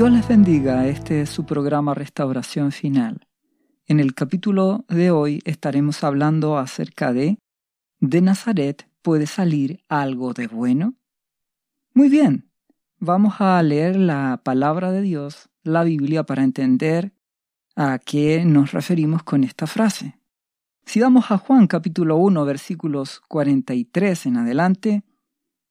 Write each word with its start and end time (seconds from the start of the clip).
Dios 0.00 0.12
les 0.12 0.26
bendiga, 0.26 0.86
este 0.86 1.20
es 1.20 1.28
su 1.28 1.44
programa 1.44 1.92
Restauración 1.92 2.72
Final. 2.72 3.28
En 3.84 4.00
el 4.00 4.14
capítulo 4.14 4.86
de 4.88 5.10
hoy 5.10 5.42
estaremos 5.44 6.02
hablando 6.04 6.56
acerca 6.56 7.12
de 7.12 7.36
¿De 7.98 8.22
Nazaret 8.22 8.88
puede 9.02 9.26
salir 9.26 9.84
algo 9.90 10.32
de 10.32 10.46
bueno? 10.46 10.94
Muy 11.92 12.08
bien, 12.08 12.50
vamos 12.98 13.42
a 13.42 13.62
leer 13.62 13.96
la 13.96 14.40
palabra 14.42 14.90
de 14.90 15.02
Dios, 15.02 15.50
la 15.64 15.84
Biblia, 15.84 16.24
para 16.24 16.44
entender 16.44 17.12
a 17.76 17.98
qué 17.98 18.46
nos 18.46 18.72
referimos 18.72 19.22
con 19.22 19.44
esta 19.44 19.66
frase. 19.66 20.18
Si 20.86 20.98
vamos 20.98 21.30
a 21.30 21.36
Juan 21.36 21.66
capítulo 21.66 22.16
1 22.16 22.42
versículos 22.46 23.20
43 23.28 24.24
en 24.24 24.38
adelante, 24.38 25.04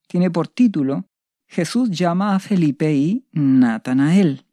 tiene 0.07 0.29
por 0.29 0.47
título 0.47 1.08
Jesús 1.49 1.89
llama 1.89 2.35
a 2.35 2.39
Felipe 2.39 2.93
y 2.93 3.25
Natanael. 3.31 4.45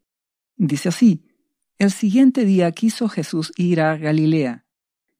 Dice 0.56 0.88
así, 0.88 1.22
el 1.78 1.90
siguiente 1.90 2.46
día 2.46 2.72
quiso 2.72 3.10
Jesús 3.10 3.52
ir 3.58 3.82
a 3.82 3.98
Galilea, 3.98 4.64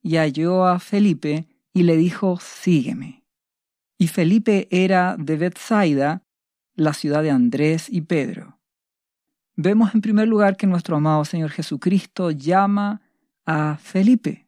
y 0.01 0.15
halló 0.15 0.65
a 0.65 0.79
Felipe 0.79 1.47
y 1.73 1.83
le 1.83 1.95
dijo, 1.95 2.39
sígueme. 2.41 3.23
Y 3.99 4.07
Felipe 4.07 4.67
era 4.71 5.17
de 5.19 5.37
Bethsaida, 5.37 6.23
la 6.73 6.93
ciudad 6.93 7.21
de 7.21 7.29
Andrés 7.29 7.87
y 7.91 8.01
Pedro. 8.01 8.57
Vemos 9.55 9.93
en 9.93 10.01
primer 10.01 10.27
lugar 10.27 10.57
que 10.57 10.65
nuestro 10.65 10.95
amado 10.95 11.25
Señor 11.25 11.51
Jesucristo 11.51 12.31
llama 12.31 13.01
a 13.45 13.77
Felipe, 13.77 14.47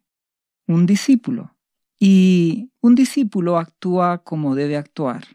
un 0.65 0.87
discípulo, 0.87 1.55
y 1.99 2.71
un 2.81 2.95
discípulo 2.95 3.59
actúa 3.59 4.23
como 4.23 4.55
debe 4.55 4.77
actuar, 4.77 5.25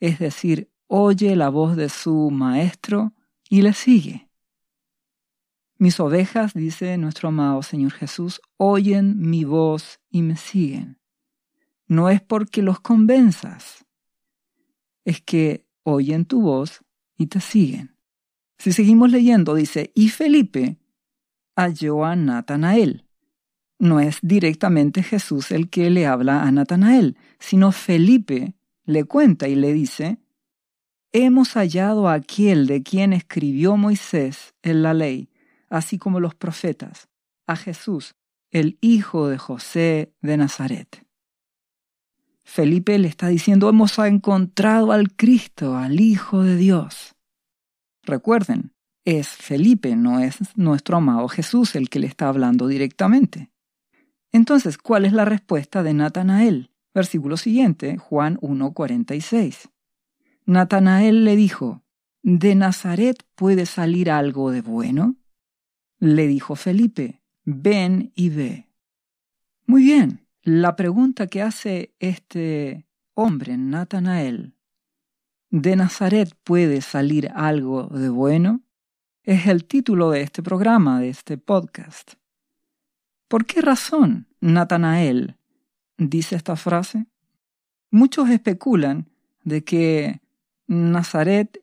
es 0.00 0.18
decir, 0.18 0.73
oye 0.86 1.36
la 1.36 1.48
voz 1.48 1.76
de 1.76 1.88
su 1.88 2.30
maestro 2.30 3.12
y 3.48 3.62
le 3.62 3.72
sigue. 3.72 4.28
Mis 5.78 5.98
ovejas, 6.00 6.54
dice 6.54 6.96
nuestro 6.98 7.28
amado 7.28 7.62
Señor 7.62 7.92
Jesús, 7.92 8.40
oyen 8.56 9.20
mi 9.20 9.44
voz 9.44 10.00
y 10.10 10.22
me 10.22 10.36
siguen. 10.36 10.98
No 11.86 12.08
es 12.08 12.22
porque 12.22 12.62
los 12.62 12.80
convenzas, 12.80 13.84
es 15.04 15.20
que 15.20 15.66
oyen 15.82 16.24
tu 16.24 16.40
voz 16.40 16.80
y 17.18 17.26
te 17.26 17.40
siguen. 17.40 17.96
Si 18.58 18.72
seguimos 18.72 19.10
leyendo, 19.10 19.54
dice, 19.54 19.92
y 19.94 20.08
Felipe 20.08 20.78
halló 21.56 22.04
a 22.04 22.16
Natanael. 22.16 23.06
No 23.78 24.00
es 24.00 24.18
directamente 24.22 25.02
Jesús 25.02 25.50
el 25.50 25.68
que 25.68 25.90
le 25.90 26.06
habla 26.06 26.42
a 26.42 26.50
Natanael, 26.50 27.18
sino 27.38 27.72
Felipe 27.72 28.54
le 28.84 29.04
cuenta 29.04 29.48
y 29.48 29.54
le 29.56 29.72
dice, 29.72 30.23
hemos 31.14 31.54
hallado 31.54 32.08
a 32.08 32.14
aquel 32.14 32.66
de 32.66 32.82
quien 32.82 33.14
escribió 33.14 33.78
Moisés 33.78 34.52
en 34.62 34.82
la 34.82 34.92
ley 34.92 35.30
así 35.74 35.98
como 35.98 36.20
los 36.20 36.34
profetas, 36.34 37.08
a 37.46 37.56
Jesús, 37.56 38.14
el 38.50 38.78
hijo 38.80 39.28
de 39.28 39.38
José 39.38 40.14
de 40.22 40.36
Nazaret. 40.36 41.04
Felipe 42.44 42.98
le 42.98 43.08
está 43.08 43.28
diciendo, 43.28 43.68
hemos 43.68 43.98
encontrado 43.98 44.92
al 44.92 45.12
Cristo, 45.14 45.76
al 45.76 45.98
Hijo 46.00 46.42
de 46.42 46.56
Dios. 46.56 47.16
Recuerden, 48.02 48.72
es 49.04 49.28
Felipe, 49.28 49.96
no 49.96 50.20
es 50.20 50.36
nuestro 50.56 50.98
amado 50.98 51.26
Jesús 51.28 51.74
el 51.74 51.88
que 51.88 51.98
le 51.98 52.06
está 52.06 52.28
hablando 52.28 52.68
directamente. 52.68 53.50
Entonces, 54.30 54.78
¿cuál 54.78 55.04
es 55.04 55.12
la 55.12 55.24
respuesta 55.24 55.82
de 55.82 55.94
Natanael? 55.94 56.70
Versículo 56.94 57.36
siguiente, 57.36 57.96
Juan 57.96 58.36
1.46. 58.38 59.70
Natanael 60.46 61.24
le 61.24 61.36
dijo, 61.36 61.82
¿de 62.22 62.54
Nazaret 62.54 63.24
puede 63.34 63.66
salir 63.66 64.10
algo 64.10 64.50
de 64.50 64.60
bueno? 64.60 65.16
le 65.98 66.26
dijo 66.26 66.54
Felipe, 66.54 67.22
ven 67.44 68.12
y 68.14 68.28
ve. 68.28 68.68
Muy 69.66 69.84
bien, 69.84 70.26
la 70.42 70.76
pregunta 70.76 71.26
que 71.28 71.40
hace 71.40 71.94
este 71.98 72.86
hombre, 73.14 73.56
Natanael, 73.56 74.54
¿de 75.48 75.76
Nazaret 75.76 76.34
puede 76.44 76.82
salir 76.82 77.30
algo 77.34 77.86
de 77.86 78.10
bueno? 78.10 78.62
Es 79.22 79.46
el 79.46 79.64
título 79.64 80.10
de 80.10 80.20
este 80.20 80.42
programa, 80.42 81.00
de 81.00 81.08
este 81.08 81.38
podcast. 81.38 82.14
¿Por 83.28 83.46
qué 83.46 83.62
razón 83.62 84.28
Natanael 84.40 85.38
dice 85.96 86.36
esta 86.36 86.56
frase? 86.56 87.06
Muchos 87.90 88.28
especulan 88.28 89.08
de 89.44 89.64
que 89.64 90.20
Nazaret 90.66 91.62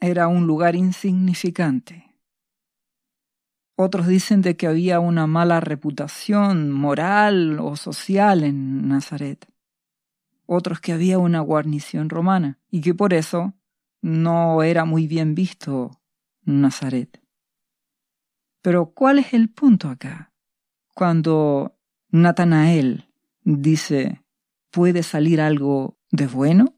era 0.00 0.28
un 0.28 0.46
lugar 0.46 0.76
insignificante 0.76 2.08
otros 3.80 4.08
dicen 4.08 4.42
de 4.42 4.56
que 4.56 4.66
había 4.66 4.98
una 4.98 5.28
mala 5.28 5.60
reputación 5.60 6.72
moral 6.72 7.60
o 7.60 7.76
social 7.76 8.42
en 8.42 8.88
Nazaret. 8.88 9.46
Otros 10.46 10.80
que 10.80 10.92
había 10.92 11.20
una 11.20 11.38
guarnición 11.38 12.08
romana 12.08 12.58
y 12.72 12.80
que 12.80 12.92
por 12.92 13.14
eso 13.14 13.54
no 14.02 14.64
era 14.64 14.84
muy 14.84 15.06
bien 15.06 15.36
visto 15.36 15.92
Nazaret. 16.42 17.22
Pero 18.62 18.86
¿cuál 18.86 19.20
es 19.20 19.32
el 19.32 19.48
punto 19.48 19.90
acá? 19.90 20.32
Cuando 20.92 21.78
Natanael 22.08 23.08
dice, 23.44 24.24
¿puede 24.72 25.04
salir 25.04 25.40
algo 25.40 25.96
de 26.10 26.26
bueno? 26.26 26.77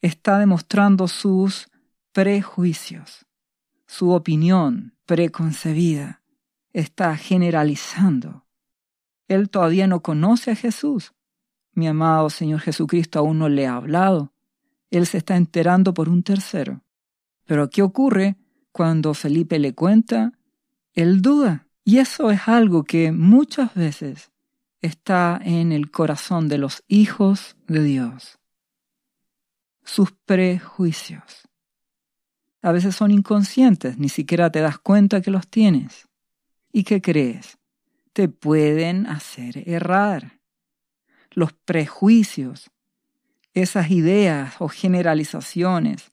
Está 0.00 0.38
demostrando 0.38 1.08
sus 1.08 1.68
prejuicios, 2.12 3.26
su 3.86 4.10
opinión 4.10 4.94
preconcebida 5.06 6.18
está 6.72 7.16
generalizando. 7.16 8.44
Él 9.26 9.50
todavía 9.50 9.86
no 9.86 10.00
conoce 10.00 10.52
a 10.52 10.54
Jesús. 10.54 11.12
Mi 11.72 11.86
amado 11.86 12.30
Señor 12.30 12.60
Jesucristo 12.60 13.18
aún 13.18 13.38
no 13.38 13.48
le 13.48 13.66
ha 13.66 13.76
hablado. 13.76 14.32
Él 14.90 15.06
se 15.06 15.18
está 15.18 15.36
enterando 15.36 15.92
por 15.92 16.08
un 16.08 16.22
tercero. 16.22 16.82
Pero 17.44 17.68
¿qué 17.68 17.82
ocurre 17.82 18.36
cuando 18.72 19.14
Felipe 19.14 19.58
le 19.58 19.74
cuenta? 19.74 20.32
Él 20.94 21.20
duda. 21.20 21.66
Y 21.84 21.98
eso 21.98 22.30
es 22.30 22.48
algo 22.48 22.84
que 22.84 23.12
muchas 23.12 23.74
veces 23.74 24.30
está 24.80 25.40
en 25.42 25.72
el 25.72 25.90
corazón 25.90 26.48
de 26.48 26.58
los 26.58 26.82
hijos 26.86 27.56
de 27.66 27.82
Dios. 27.82 28.38
Sus 29.88 30.12
prejuicios. 30.12 31.48
A 32.60 32.72
veces 32.72 32.94
son 32.94 33.10
inconscientes, 33.10 33.96
ni 33.96 34.10
siquiera 34.10 34.52
te 34.52 34.60
das 34.60 34.78
cuenta 34.78 35.22
que 35.22 35.30
los 35.30 35.48
tienes. 35.48 36.08
¿Y 36.70 36.84
qué 36.84 37.00
crees? 37.00 37.56
Te 38.12 38.28
pueden 38.28 39.06
hacer 39.06 39.66
errar. 39.66 40.40
Los 41.30 41.54
prejuicios, 41.54 42.70
esas 43.54 43.90
ideas 43.90 44.56
o 44.58 44.68
generalizaciones 44.68 46.12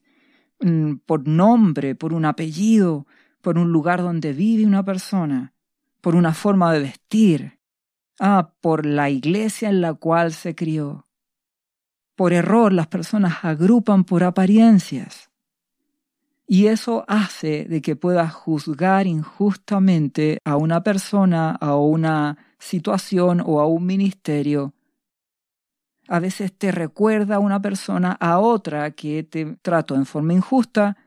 mm, 0.61 0.93
por 1.05 1.27
nombre, 1.27 1.95
por 1.95 2.13
un 2.13 2.23
apellido, 2.23 3.05
por 3.41 3.57
un 3.57 3.73
lugar 3.73 4.01
donde 4.01 4.31
vive 4.31 4.65
una 4.65 4.85
persona, 4.85 5.53
por 5.99 6.15
una 6.15 6.33
forma 6.33 6.71
de 6.71 6.79
vestir, 6.79 7.59
ah, 8.21 8.53
por 8.61 8.85
la 8.85 9.09
iglesia 9.09 9.67
en 9.67 9.81
la 9.81 9.95
cual 9.95 10.31
se 10.31 10.55
crió. 10.55 11.05
Por 12.15 12.33
error 12.33 12.71
las 12.71 12.87
personas 12.87 13.43
agrupan 13.43 14.05
por 14.05 14.23
apariencias. 14.23 15.29
Y 16.47 16.67
eso 16.67 17.03
hace 17.07 17.65
de 17.65 17.81
que 17.81 17.95
puedas 17.95 18.33
juzgar 18.33 19.07
injustamente 19.07 20.39
a 20.45 20.57
una 20.57 20.83
persona, 20.83 21.51
a 21.51 21.75
una 21.75 22.37
situación 22.59 23.41
o 23.43 23.59
a 23.59 23.67
un 23.67 23.85
ministerio. 23.85 24.73
A 26.07 26.19
veces 26.19 26.53
te 26.53 26.71
recuerda 26.71 27.39
una 27.39 27.59
persona 27.61 28.11
a 28.19 28.39
otra 28.39 28.91
que 28.91 29.23
te 29.23 29.57
trató 29.61 29.95
en 29.95 30.05
forma 30.05 30.33
injusta 30.33 30.97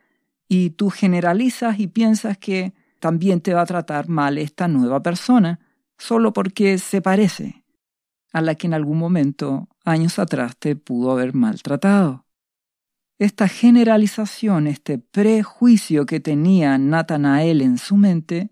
y 0.48 0.70
tú 0.70 0.90
generalizas 0.90 1.78
y 1.78 1.86
piensas 1.86 2.36
que 2.36 2.72
también 2.98 3.40
te 3.40 3.54
va 3.54 3.62
a 3.62 3.66
tratar 3.66 4.08
mal 4.08 4.38
esta 4.38 4.66
nueva 4.66 5.02
persona 5.02 5.60
solo 5.98 6.32
porque 6.32 6.78
se 6.78 7.00
parece 7.00 7.64
a 8.32 8.40
la 8.40 8.54
que 8.56 8.66
en 8.66 8.74
algún 8.74 8.98
momento, 8.98 9.68
años 9.88 10.18
atrás, 10.18 10.56
te 10.56 10.76
pudo 10.76 11.10
haber 11.10 11.34
maltratado. 11.34 12.24
Esta 13.18 13.48
generalización, 13.48 14.66
este 14.66 14.98
prejuicio 14.98 16.06
que 16.06 16.20
tenía 16.20 16.78
Natanael 16.78 17.62
en 17.62 17.78
su 17.78 17.96
mente, 17.96 18.50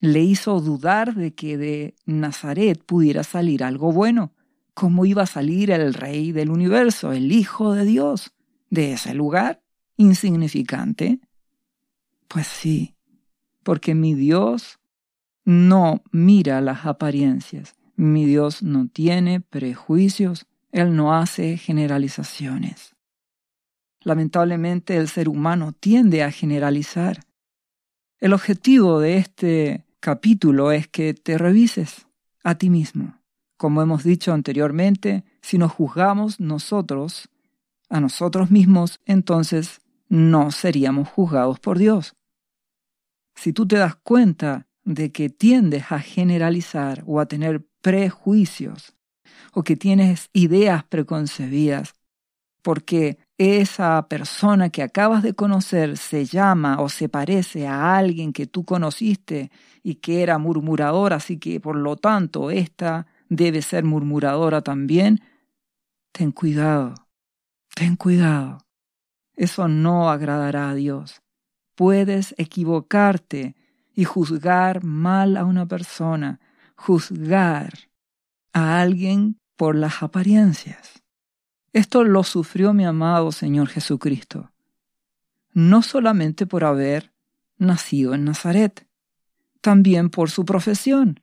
le 0.00 0.20
hizo 0.20 0.60
dudar 0.60 1.14
de 1.14 1.34
que 1.34 1.56
de 1.56 1.94
Nazaret 2.04 2.82
pudiera 2.84 3.22
salir 3.24 3.64
algo 3.64 3.92
bueno. 3.92 4.34
¿Cómo 4.74 5.06
iba 5.06 5.22
a 5.22 5.26
salir 5.26 5.70
el 5.70 5.94
rey 5.94 6.32
del 6.32 6.50
universo, 6.50 7.12
el 7.12 7.32
Hijo 7.32 7.72
de 7.72 7.84
Dios, 7.86 8.34
de 8.68 8.92
ese 8.92 9.14
lugar 9.14 9.62
insignificante? 9.96 11.20
Pues 12.28 12.46
sí, 12.46 12.96
porque 13.62 13.94
mi 13.94 14.14
Dios 14.14 14.78
no 15.44 16.02
mira 16.10 16.60
las 16.60 16.84
apariencias, 16.84 17.74
mi 17.96 18.26
Dios 18.26 18.62
no 18.62 18.88
tiene 18.88 19.40
prejuicios, 19.40 20.46
Él 20.74 20.96
no 20.96 21.14
hace 21.14 21.56
generalizaciones. 21.56 22.96
Lamentablemente 24.00 24.96
el 24.96 25.06
ser 25.06 25.28
humano 25.28 25.70
tiende 25.70 26.24
a 26.24 26.32
generalizar 26.32 27.20
El 28.18 28.32
objetivo 28.32 28.98
de 28.98 29.18
este 29.18 29.84
capítulo 30.00 30.72
es 30.72 30.88
que 30.88 31.14
te 31.14 31.38
revises 31.38 32.08
a 32.42 32.56
ti 32.56 32.70
mismo. 32.70 33.20
Como 33.56 33.82
hemos 33.82 34.02
dicho 34.02 34.32
anteriormente, 34.32 35.22
si 35.42 35.58
nos 35.58 35.70
juzgamos 35.70 36.40
nosotros, 36.40 37.28
a 37.88 38.00
nosotros 38.00 38.50
mismos, 38.50 38.98
entonces 39.04 39.80
no 40.08 40.50
seríamos 40.50 41.08
juzgados 41.08 41.60
por 41.60 41.78
Dios. 41.78 42.16
Si 43.36 43.52
tú 43.52 43.68
te 43.68 43.76
das 43.76 43.94
cuenta 43.94 44.66
de 44.82 45.12
que 45.12 45.30
tiendes 45.30 45.92
a 45.92 46.00
generalizar 46.00 47.04
o 47.06 47.20
a 47.20 47.26
tener 47.26 47.64
prejuicios 47.80 48.93
o 49.52 49.62
que 49.62 49.76
tienes 49.76 50.30
ideas 50.32 50.84
preconcebidas 50.84 51.94
porque 52.64 53.18
esa 53.36 54.08
persona 54.08 54.70
que 54.70 54.82
acabas 54.82 55.22
de 55.22 55.34
conocer 55.34 55.98
se 55.98 56.24
llama 56.24 56.80
o 56.80 56.88
se 56.88 57.10
parece 57.10 57.66
a 57.66 57.94
alguien 57.98 58.32
que 58.32 58.46
tú 58.46 58.64
conociste 58.64 59.50
y 59.82 59.96
que 59.96 60.22
era 60.22 60.38
murmuradora, 60.38 61.16
así 61.16 61.38
que 61.38 61.60
por 61.60 61.76
lo 61.76 61.96
tanto 61.96 62.50
esta 62.50 63.06
debe 63.28 63.60
ser 63.60 63.84
murmuradora 63.84 64.62
también, 64.62 65.20
ten 66.10 66.32
cuidado, 66.32 66.94
ten 67.74 67.96
cuidado. 67.96 68.58
Eso 69.36 69.68
no 69.68 70.08
agradará 70.08 70.70
a 70.70 70.74
Dios. 70.74 71.20
Puedes 71.74 72.34
equivocarte 72.38 73.56
y 73.94 74.04
juzgar 74.04 74.82
mal 74.84 75.36
a 75.36 75.44
una 75.44 75.66
persona, 75.66 76.40
juzgar 76.76 77.74
a 78.54 78.80
alguien 78.80 79.38
por 79.56 79.76
las 79.76 80.02
apariencias. 80.02 81.02
Esto 81.74 82.04
lo 82.04 82.22
sufrió 82.22 82.72
mi 82.72 82.86
amado 82.86 83.32
Señor 83.32 83.68
Jesucristo, 83.68 84.52
no 85.52 85.82
solamente 85.82 86.46
por 86.46 86.64
haber 86.64 87.12
nacido 87.58 88.14
en 88.14 88.24
Nazaret, 88.24 88.86
también 89.60 90.08
por 90.08 90.30
su 90.30 90.44
profesión. 90.44 91.20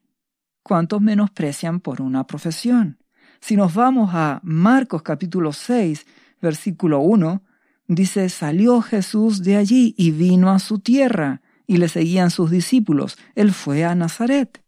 ¿Cuántos 0.62 1.02
menosprecian 1.02 1.80
por 1.80 2.02
una 2.02 2.28
profesión? 2.28 3.00
Si 3.40 3.56
nos 3.56 3.74
vamos 3.74 4.12
a 4.14 4.40
Marcos 4.44 5.02
capítulo 5.02 5.54
6, 5.54 6.06
versículo 6.42 7.00
1, 7.00 7.44
dice, 7.88 8.30
salió 8.30 8.82
Jesús 8.82 9.42
de 9.42 9.56
allí 9.56 9.96
y 9.98 10.12
vino 10.12 10.52
a 10.52 10.60
su 10.60 10.80
tierra, 10.80 11.42
y 11.66 11.78
le 11.78 11.88
seguían 11.88 12.32
sus 12.32 12.52
discípulos. 12.52 13.18
Él 13.34 13.54
fue 13.54 13.86
a 13.86 13.96
Nazaret. 13.96 14.61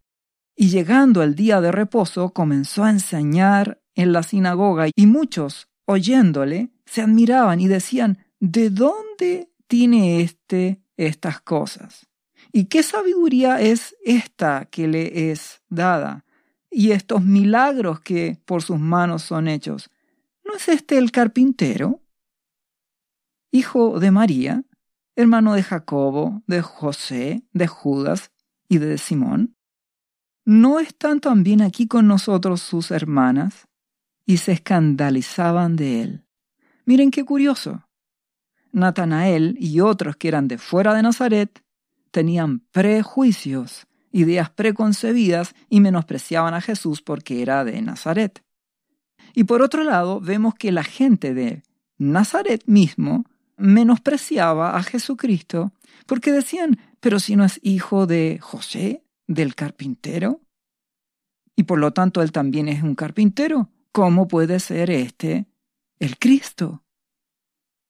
Y 0.55 0.69
llegando 0.69 1.23
el 1.23 1.35
día 1.35 1.61
de 1.61 1.71
reposo, 1.71 2.31
comenzó 2.31 2.83
a 2.83 2.91
enseñar 2.91 3.81
en 3.95 4.13
la 4.13 4.23
sinagoga, 4.23 4.87
y 4.95 5.07
muchos, 5.07 5.67
oyéndole, 5.85 6.71
se 6.85 7.01
admiraban 7.01 7.59
y 7.59 7.67
decían, 7.67 8.19
¿de 8.39 8.69
dónde 8.69 9.51
tiene 9.67 10.21
éste 10.21 10.81
estas 10.97 11.41
cosas? 11.41 12.07
¿Y 12.51 12.65
qué 12.65 12.83
sabiduría 12.83 13.61
es 13.61 13.95
esta 14.03 14.65
que 14.65 14.87
le 14.87 15.31
es 15.31 15.61
dada? 15.69 16.25
Y 16.69 16.91
estos 16.91 17.23
milagros 17.23 17.99
que 18.01 18.39
por 18.45 18.61
sus 18.61 18.79
manos 18.79 19.23
son 19.23 19.47
hechos. 19.47 19.89
¿No 20.43 20.55
es 20.55 20.67
este 20.67 20.97
el 20.97 21.11
carpintero? 21.11 22.01
Hijo 23.51 23.99
de 23.99 24.11
María, 24.11 24.63
hermano 25.15 25.53
de 25.53 25.63
Jacobo, 25.63 26.41
de 26.47 26.61
José, 26.61 27.43
de 27.53 27.67
Judas 27.67 28.31
y 28.67 28.79
de 28.79 28.97
Simón. 28.97 29.52
¿No 30.45 30.79
están 30.79 31.21
también 31.21 31.61
aquí 31.61 31.87
con 31.87 32.07
nosotros 32.07 32.61
sus 32.61 32.91
hermanas? 32.91 33.67
Y 34.25 34.37
se 34.37 34.53
escandalizaban 34.53 35.75
de 35.75 36.01
él. 36.01 36.25
Miren 36.85 37.11
qué 37.11 37.23
curioso. 37.23 37.85
Natanael 38.71 39.55
y 39.59 39.79
otros 39.79 40.17
que 40.17 40.27
eran 40.27 40.47
de 40.47 40.57
fuera 40.57 40.93
de 40.93 41.03
Nazaret 41.03 41.63
tenían 42.11 42.59
prejuicios, 42.71 43.87
ideas 44.11 44.49
preconcebidas 44.49 45.55
y 45.69 45.79
menospreciaban 45.79 46.53
a 46.53 46.61
Jesús 46.61 47.01
porque 47.01 47.41
era 47.41 47.63
de 47.63 47.81
Nazaret. 47.81 48.43
Y 49.33 49.45
por 49.45 49.61
otro 49.61 49.83
lado, 49.83 50.19
vemos 50.19 50.55
que 50.55 50.71
la 50.71 50.83
gente 50.83 51.33
de 51.33 51.63
Nazaret 51.97 52.63
mismo 52.65 53.25
menospreciaba 53.57 54.75
a 54.75 54.83
Jesucristo 54.83 55.71
porque 56.05 56.31
decían, 56.31 56.79
pero 56.99 57.19
si 57.19 57.35
no 57.35 57.45
es 57.45 57.59
hijo 57.63 58.07
de 58.07 58.39
José, 58.41 59.02
del 59.27 59.55
carpintero, 59.55 60.41
y 61.55 61.63
por 61.63 61.79
lo 61.79 61.91
tanto 61.91 62.21
él 62.21 62.31
también 62.31 62.67
es 62.67 62.83
un 62.83 62.95
carpintero, 62.95 63.69
¿cómo 63.91 64.27
puede 64.27 64.59
ser 64.59 64.89
este 64.89 65.47
el 65.99 66.17
Cristo? 66.17 66.83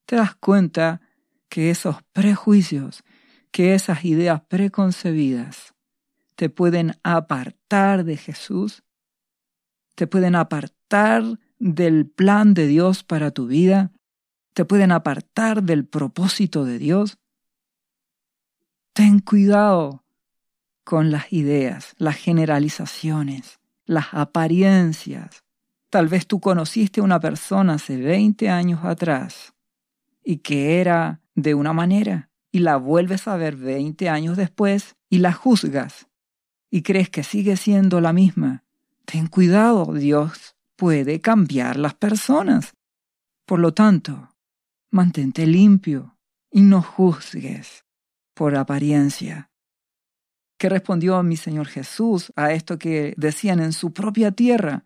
¿Te 0.05 0.17
das 0.17 0.35
cuenta 0.35 1.01
que 1.49 1.69
esos 1.69 2.03
prejuicios, 2.11 3.03
que 3.51 3.73
esas 3.73 4.03
ideas 4.03 4.41
preconcebidas 4.47 5.73
te 6.35 6.49
pueden 6.49 6.95
apartar 7.03 8.03
de 8.03 8.17
Jesús? 8.17 8.83
¿Te 9.95 10.07
pueden 10.07 10.35
apartar 10.35 11.23
del 11.59 12.09
plan 12.09 12.53
de 12.53 12.67
Dios 12.67 13.03
para 13.03 13.31
tu 13.31 13.47
vida? 13.47 13.91
¿Te 14.53 14.65
pueden 14.65 14.91
apartar 14.91 15.63
del 15.63 15.85
propósito 15.85 16.65
de 16.65 16.79
Dios? 16.79 17.17
Ten 18.93 19.19
cuidado 19.19 20.02
con 20.83 21.11
las 21.11 21.31
ideas, 21.31 21.93
las 21.97 22.15
generalizaciones, 22.15 23.59
las 23.85 24.07
apariencias. 24.13 25.43
Tal 25.89 26.07
vez 26.07 26.27
tú 26.27 26.39
conociste 26.39 27.01
a 27.01 27.03
una 27.03 27.19
persona 27.19 27.75
hace 27.75 27.97
20 27.97 28.49
años 28.49 28.83
atrás 28.83 29.53
y 30.23 30.37
que 30.37 30.81
era 30.81 31.21
de 31.35 31.53
una 31.53 31.73
manera 31.73 32.29
y 32.51 32.59
la 32.59 32.77
vuelves 32.77 33.27
a 33.27 33.35
ver 33.35 33.55
20 33.55 34.09
años 34.09 34.37
después 34.37 34.95
y 35.09 35.19
la 35.19 35.33
juzgas 35.33 36.07
y 36.69 36.81
crees 36.81 37.09
que 37.09 37.23
sigue 37.23 37.55
siendo 37.55 38.01
la 38.01 38.13
misma. 38.13 38.63
Ten 39.05 39.27
cuidado, 39.27 39.93
Dios 39.93 40.55
puede 40.75 41.21
cambiar 41.21 41.77
las 41.77 41.93
personas. 41.93 42.73
Por 43.45 43.59
lo 43.59 43.75
tanto, 43.75 44.29
mantente 44.89 45.45
limpio 45.45 46.17
y 46.49 46.61
no 46.61 46.81
juzgues 46.81 47.85
por 48.33 48.55
apariencia. 48.55 49.51
¿Qué 50.63 50.69
respondió 50.69 51.21
mi 51.23 51.35
Señor 51.35 51.67
Jesús 51.67 52.31
a 52.37 52.53
esto 52.53 52.79
que 52.79 53.13
decían 53.17 53.59
en 53.59 53.73
su 53.73 53.91
propia 53.91 54.31
tierra? 54.31 54.85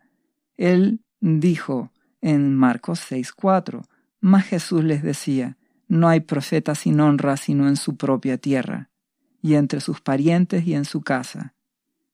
Él 0.56 1.04
dijo 1.20 1.92
en 2.20 2.56
Marcos 2.56 2.98
6:4, 2.98 3.84
mas 4.18 4.44
Jesús 4.46 4.82
les 4.82 5.04
decía, 5.04 5.56
no 5.86 6.08
hay 6.08 6.18
profeta 6.18 6.74
sin 6.74 6.98
honra 6.98 7.36
sino 7.36 7.68
en 7.68 7.76
su 7.76 7.96
propia 7.96 8.38
tierra, 8.38 8.90
y 9.40 9.54
entre 9.54 9.80
sus 9.80 10.00
parientes 10.00 10.66
y 10.66 10.74
en 10.74 10.84
su 10.84 11.02
casa. 11.02 11.54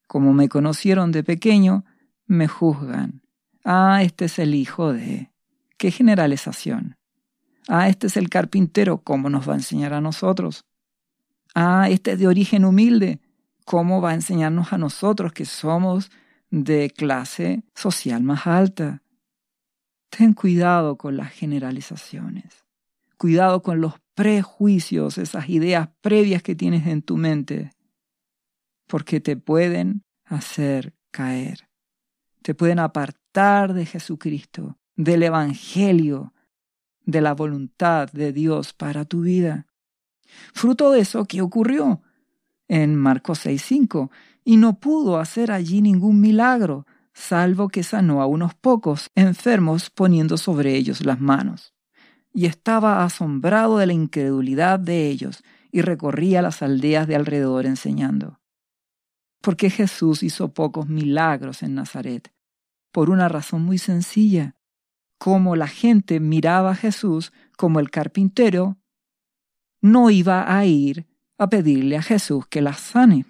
Como 0.05 0.31
me 0.31 0.47
conocieron 0.47 1.11
de 1.11 1.23
pequeño, 1.23 1.85
me 2.27 2.47
juzgan. 2.47 3.23
Ah, 3.63 4.03
este 4.03 4.25
es 4.25 4.37
el 4.37 4.53
hijo 4.53 4.93
de... 4.93 5.31
¡Qué 5.79 5.89
generalización! 5.89 6.97
Ah, 7.67 7.89
este 7.89 8.05
es 8.05 8.15
el 8.15 8.29
carpintero, 8.29 8.99
¿cómo 8.99 9.31
nos 9.31 9.49
va 9.49 9.53
a 9.53 9.57
enseñar 9.57 9.95
a 9.95 10.01
nosotros? 10.01 10.65
Ah, 11.55 11.89
este 11.89 12.11
es 12.11 12.19
de 12.19 12.27
origen 12.27 12.63
humilde, 12.63 13.21
¿cómo 13.65 13.99
va 13.99 14.11
a 14.11 14.13
enseñarnos 14.13 14.71
a 14.71 14.77
nosotros 14.77 15.33
que 15.33 15.45
somos 15.45 16.11
de 16.49 16.91
clase 16.91 17.63
social 17.73 18.23
más 18.23 18.47
alta? 18.47 19.01
Ten 20.09 20.33
cuidado 20.33 20.97
con 20.97 21.17
las 21.17 21.31
generalizaciones, 21.31 22.65
cuidado 23.17 23.61
con 23.61 23.81
los 23.81 23.95
prejuicios, 24.13 25.17
esas 25.17 25.49
ideas 25.49 25.89
previas 25.99 26.41
que 26.41 26.55
tienes 26.55 26.87
en 26.87 27.01
tu 27.01 27.17
mente, 27.17 27.71
porque 28.87 29.19
te 29.19 29.35
pueden 29.35 30.03
hacer 30.23 30.93
caer, 31.11 31.67
te 32.43 32.55
pueden 32.55 32.79
apartar 32.79 33.73
de 33.73 33.85
Jesucristo, 33.85 34.77
del 34.95 35.23
Evangelio, 35.23 36.33
de 37.03 37.21
la 37.21 37.33
voluntad 37.33 38.09
de 38.11 38.31
Dios 38.31 38.73
para 38.73 39.05
tu 39.05 39.21
vida. 39.21 39.67
Fruto 40.53 40.91
de 40.91 41.01
eso, 41.01 41.25
¿qué 41.25 41.41
ocurrió? 41.41 42.01
En 42.67 42.95
Marcos 42.95 43.45
6.5, 43.45 44.09
y 44.43 44.57
no 44.57 44.79
pudo 44.79 45.19
hacer 45.19 45.51
allí 45.51 45.81
ningún 45.81 46.21
milagro, 46.21 46.85
salvo 47.13 47.69
que 47.69 47.83
sanó 47.83 48.21
a 48.21 48.25
unos 48.27 48.53
pocos 48.53 49.09
enfermos 49.15 49.89
poniendo 49.89 50.37
sobre 50.37 50.75
ellos 50.75 51.05
las 51.05 51.19
manos. 51.19 51.73
Y 52.33 52.45
estaba 52.45 53.03
asombrado 53.03 53.77
de 53.77 53.87
la 53.87 53.93
incredulidad 53.93 54.79
de 54.79 55.07
ellos, 55.07 55.43
y 55.71 55.81
recorría 55.81 56.41
las 56.41 56.61
aldeas 56.61 57.07
de 57.07 57.15
alrededor 57.15 57.65
enseñando. 57.65 58.39
Porque 59.41 59.69
Jesús 59.69 60.23
hizo 60.23 60.53
pocos 60.53 60.87
milagros 60.87 61.63
en 61.63 61.75
Nazaret? 61.75 62.33
Por 62.91 63.09
una 63.09 63.27
razón 63.27 63.63
muy 63.63 63.77
sencilla. 63.77 64.55
Como 65.17 65.55
la 65.55 65.67
gente 65.67 66.19
miraba 66.19 66.71
a 66.71 66.75
Jesús 66.75 67.33
como 67.57 67.79
el 67.79 67.91
carpintero, 67.91 68.77
no 69.81 70.09
iba 70.09 70.57
a 70.57 70.65
ir 70.65 71.07
a 71.37 71.49
pedirle 71.49 71.97
a 71.97 72.01
Jesús 72.01 72.45
que 72.47 72.61
las 72.61 72.79
sane. 72.79 73.25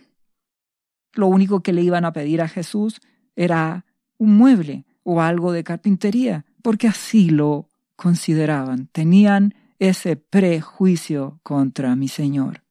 Lo 1.14 1.28
único 1.28 1.62
que 1.62 1.74
le 1.74 1.82
iban 1.82 2.06
a 2.06 2.14
pedir 2.14 2.42
a 2.42 2.48
Jesús 2.48 3.02
era 3.36 3.86
un 4.18 4.38
mueble 4.38 4.86
o 5.04 5.22
algo 5.22 5.52
de 5.52 5.64
carpintería, 5.64 6.46
porque 6.62 6.88
así 6.88 7.30
lo 7.30 7.70
consideraban, 7.96 8.88
tenían 8.88 9.54
ese 9.80 10.16
prejuicio 10.16 11.40
contra 11.44 11.96
mi 11.96 12.08
Señor. 12.08 12.64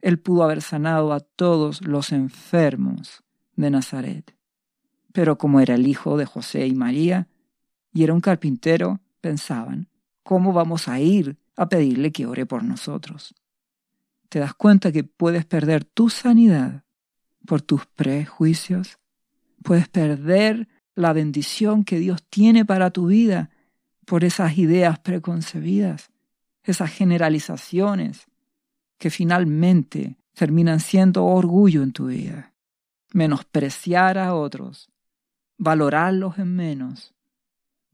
Él 0.00 0.18
pudo 0.18 0.44
haber 0.44 0.62
sanado 0.62 1.12
a 1.12 1.20
todos 1.20 1.86
los 1.86 2.12
enfermos 2.12 3.22
de 3.56 3.70
Nazaret. 3.70 4.34
Pero 5.12 5.36
como 5.38 5.60
era 5.60 5.74
el 5.74 5.86
hijo 5.86 6.16
de 6.16 6.24
José 6.24 6.66
y 6.66 6.74
María, 6.74 7.28
y 7.92 8.04
era 8.04 8.14
un 8.14 8.20
carpintero, 8.20 9.00
pensaban, 9.20 9.88
¿cómo 10.22 10.52
vamos 10.52 10.88
a 10.88 11.00
ir 11.00 11.38
a 11.56 11.68
pedirle 11.68 12.12
que 12.12 12.26
ore 12.26 12.46
por 12.46 12.62
nosotros? 12.62 13.34
¿Te 14.30 14.38
das 14.38 14.54
cuenta 14.54 14.92
que 14.92 15.02
puedes 15.02 15.44
perder 15.44 15.84
tu 15.84 16.08
sanidad 16.08 16.84
por 17.46 17.62
tus 17.62 17.84
prejuicios? 17.84 18.98
Puedes 19.64 19.88
perder 19.88 20.68
la 20.94 21.12
bendición 21.12 21.82
que 21.84 21.98
Dios 21.98 22.22
tiene 22.30 22.64
para 22.64 22.92
tu 22.92 23.08
vida 23.08 23.50
por 24.06 24.22
esas 24.22 24.56
ideas 24.56 25.00
preconcebidas, 25.00 26.10
esas 26.62 26.92
generalizaciones 26.92 28.28
que 28.98 29.10
finalmente 29.10 30.16
terminan 30.34 30.78
siendo 30.78 31.24
orgullo 31.24 31.82
en 31.82 31.92
tu 31.92 32.06
vida. 32.06 32.52
Menospreciar 33.12 34.16
a 34.16 34.36
otros, 34.36 34.90
valorarlos 35.58 36.38
en 36.38 36.54
menos, 36.54 37.14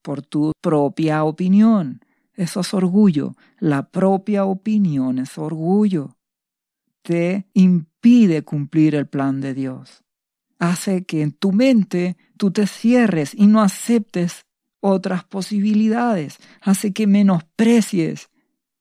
por 0.03 0.21
tu 0.21 0.53
propia 0.61 1.25
opinión. 1.25 2.01
Eso 2.35 2.61
es 2.61 2.75
orgullo. 2.75 3.35
La 3.59 3.89
propia 3.89 4.45
opinión 4.45 5.19
es 5.19 5.39
orgullo. 5.39 6.16
Te 7.07 7.47
impide 7.55 8.43
cumplir 8.43 8.97
el 8.97 9.07
plan 9.07 9.41
de 9.41 9.55
Dios 9.55 10.03
hace 10.59 11.05
que 11.05 11.23
en 11.23 11.33
tu 11.33 11.53
mente 11.53 12.17
tú 12.37 12.51
te 12.51 12.67
cierres 12.67 13.35
y 13.35 13.47
no 13.47 13.63
aceptes 13.63 14.47
otras 14.81 15.25
posibilidades, 15.25 16.39
hace 16.61 16.93
que 16.93 17.07
menosprecies 17.07 18.31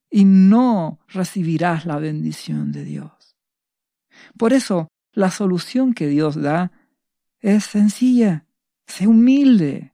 y 0.10 0.26
no 0.26 1.00
recibirás 1.08 1.86
la 1.86 1.98
bendición 1.98 2.72
de 2.72 2.84
Dios. 2.86 3.36
Por 4.38 4.54
eso, 4.54 4.88
la 5.12 5.32
solución 5.32 5.94
que 5.94 6.08
Dios 6.08 6.36
da 6.42 6.72
es 7.40 7.66
sencilla, 7.66 8.46
sé 8.86 9.08
humilde. 9.08 9.94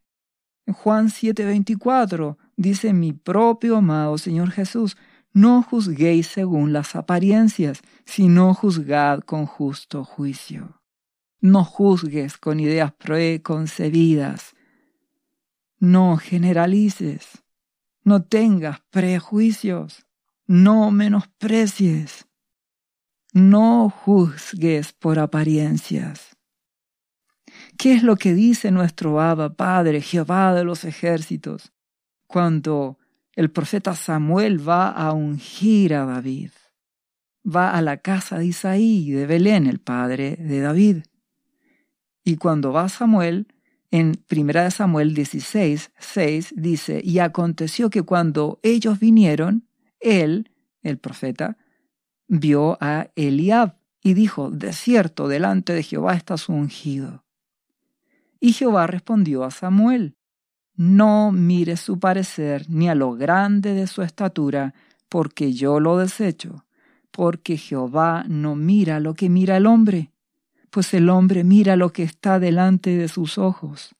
Juan 0.67 1.09
7:24 1.09 2.38
dice 2.55 2.93
mi 2.93 3.13
propio 3.13 3.77
amado 3.77 4.17
Señor 4.17 4.51
Jesús, 4.51 4.97
no 5.33 5.63
juzguéis 5.63 6.27
según 6.27 6.73
las 6.73 6.95
apariencias, 6.95 7.81
sino 8.05 8.53
juzgad 8.53 9.21
con 9.21 9.45
justo 9.45 10.03
juicio. 10.03 10.81
No 11.39 11.63
juzgues 11.63 12.38
con 12.38 12.59
ideas 12.59 12.93
preconcebidas. 12.93 14.53
No 15.79 16.17
generalices. 16.17 17.43
No 18.03 18.23
tengas 18.23 18.81
prejuicios. 18.89 20.05
No 20.47 20.91
menosprecies. 20.91 22.27
No 23.33 23.89
juzgues 23.89 24.91
por 24.91 25.17
apariencias. 25.17 26.35
¿Qué 27.77 27.93
es 27.93 28.03
lo 28.03 28.17
que 28.17 28.33
dice 28.33 28.69
nuestro 28.69 29.21
Abba 29.21 29.53
Padre, 29.53 30.01
Jehová 30.01 30.53
de 30.53 30.63
los 30.63 30.83
ejércitos, 30.83 31.71
cuando 32.27 32.97
el 33.35 33.50
profeta 33.51 33.95
Samuel 33.95 34.67
va 34.67 34.89
a 34.89 35.13
ungir 35.13 35.93
a 35.93 36.05
David? 36.05 36.51
Va 37.43 37.71
a 37.71 37.81
la 37.81 37.97
casa 37.97 38.38
de 38.38 38.45
Isaí, 38.47 39.11
de 39.11 39.25
Belén, 39.25 39.67
el 39.67 39.79
padre 39.79 40.35
de 40.38 40.59
David. 40.59 40.97
Y 42.23 42.38
cuando 42.38 42.71
va 42.71 42.88
Samuel, 42.89 43.47
en 43.89 44.23
1 44.29 44.71
Samuel 44.71 45.13
16, 45.13 45.91
6 45.97 46.53
dice, 46.55 47.01
y 47.03 47.19
aconteció 47.19 47.89
que 47.89 48.03
cuando 48.03 48.59
ellos 48.63 49.00
vinieron, 49.00 49.67
él, 50.00 50.51
el 50.81 50.97
profeta, 50.97 51.57
vio 52.27 52.77
a 52.79 53.09
Eliab 53.15 53.77
y 54.01 54.13
dijo, 54.13 54.50
de 54.50 54.73
cierto, 54.73 55.27
delante 55.27 55.73
de 55.73 55.83
Jehová 55.83 56.13
estás 56.13 56.47
ungido. 56.47 57.25
Y 58.39 58.53
Jehová 58.53 58.88
respondió 58.88 59.43
a 59.43 59.51
Samuel, 59.51 60.15
no 60.81 61.31
mires 61.31 61.79
su 61.79 62.00
parecer 62.00 62.65
ni 62.67 62.89
a 62.89 62.95
lo 62.95 63.13
grande 63.13 63.75
de 63.75 63.85
su 63.85 64.01
estatura, 64.01 64.73
porque 65.09 65.53
yo 65.53 65.79
lo 65.79 66.00
desecho, 66.00 66.65
porque 67.11 67.57
Jehová 67.57 68.25
no 68.27 68.55
mira 68.55 69.00
lo 69.00 69.13
que 69.13 69.29
mira 69.29 69.57
el 69.57 69.67
hombre, 69.67 70.11
pues 70.71 70.95
el 70.95 71.09
hombre 71.09 71.43
mira 71.43 71.75
lo 71.75 71.93
que 71.93 72.01
está 72.01 72.39
delante 72.39 72.97
de 72.97 73.09
sus 73.09 73.38
ojos, 73.38 73.95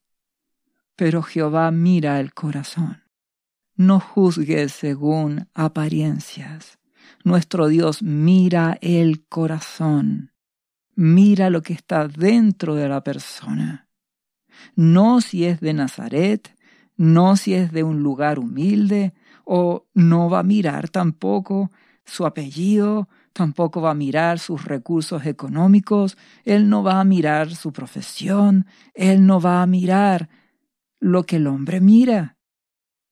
pero 0.96 1.22
Jehová 1.22 1.70
mira 1.70 2.20
el 2.20 2.34
corazón. 2.34 3.04
No 3.76 4.00
juzgues 4.00 4.72
según 4.72 5.50
apariencias. 5.54 6.80
Nuestro 7.24 7.68
Dios 7.68 8.02
mira 8.02 8.80
el 8.82 9.24
corazón, 9.28 10.32
mira 10.96 11.52
lo 11.52 11.62
que 11.62 11.74
está 11.74 12.08
dentro 12.08 12.74
de 12.74 12.90
la 12.90 13.04
persona. 13.04 13.88
No 14.76 15.22
si 15.22 15.46
es 15.46 15.60
de 15.60 15.74
Nazaret, 15.74 16.56
no 17.02 17.36
si 17.36 17.56
es 17.56 17.72
de 17.72 17.82
un 17.84 18.04
lugar 18.04 18.38
humilde, 18.38 19.16
o 19.44 19.88
no 19.96 20.30
va 20.30 20.40
a 20.40 20.44
mirar 20.44 20.88
tampoco 20.88 21.72
su 22.06 22.28
apellido, 22.28 23.10
tampoco 23.34 23.82
va 23.82 23.90
a 23.90 23.96
mirar 23.96 24.38
sus 24.38 24.66
recursos 24.66 25.26
económicos, 25.26 26.16
él 26.46 26.70
no 26.70 26.84
va 26.84 27.00
a 27.00 27.04
mirar 27.04 27.56
su 27.56 27.74
profesión, 27.74 28.68
él 28.94 29.26
no 29.26 29.42
va 29.42 29.64
a 29.64 29.66
mirar 29.66 30.30
lo 31.00 31.24
que 31.24 31.38
el 31.38 31.48
hombre 31.48 31.82
mira. 31.82 32.38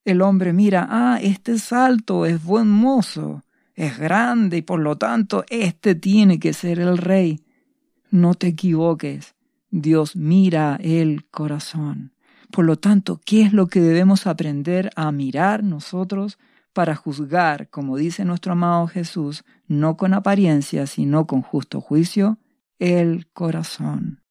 El 0.05 0.21
hombre 0.21 0.53
mira, 0.53 0.87
ah, 0.87 1.17
este 1.19 1.53
es 1.53 1.73
alto, 1.73 2.27
es 2.27 2.43
buen 2.43 2.69
mozo, 2.69 3.43
es 3.73 3.97
grande 3.97 4.57
y 4.57 4.61
por 4.61 4.81
lo 4.81 4.99
tanto 4.99 5.45
este 5.49 5.95
tiene 5.95 6.39
que 6.39 6.53
ser 6.53 6.79
el 6.79 6.99
rey. 6.99 7.43
No 8.11 8.35
te 8.35 8.47
equivoques, 8.49 9.33
Dios 9.71 10.15
mira 10.15 10.77
el 10.79 11.27
corazón. 11.31 12.13
Por 12.51 12.65
lo 12.65 12.77
tanto, 12.77 13.19
¿qué 13.23 13.43
es 13.43 13.53
lo 13.53 13.67
que 13.67 13.81
debemos 13.81 14.27
aprender 14.27 14.89
a 14.95 15.11
mirar 15.11 15.63
nosotros? 15.63 16.37
para 16.79 16.95
juzgar, 16.95 17.69
como 17.69 17.97
dice 17.97 18.23
nuestro 18.23 18.53
amado 18.53 18.87
Jesús, 18.87 19.43
no 19.67 19.97
con 19.97 20.13
apariencia, 20.13 20.87
sino 20.87 21.27
con 21.27 21.41
justo 21.41 21.81
juicio, 21.81 22.37
el 22.77 23.27
corazón. 23.33 24.23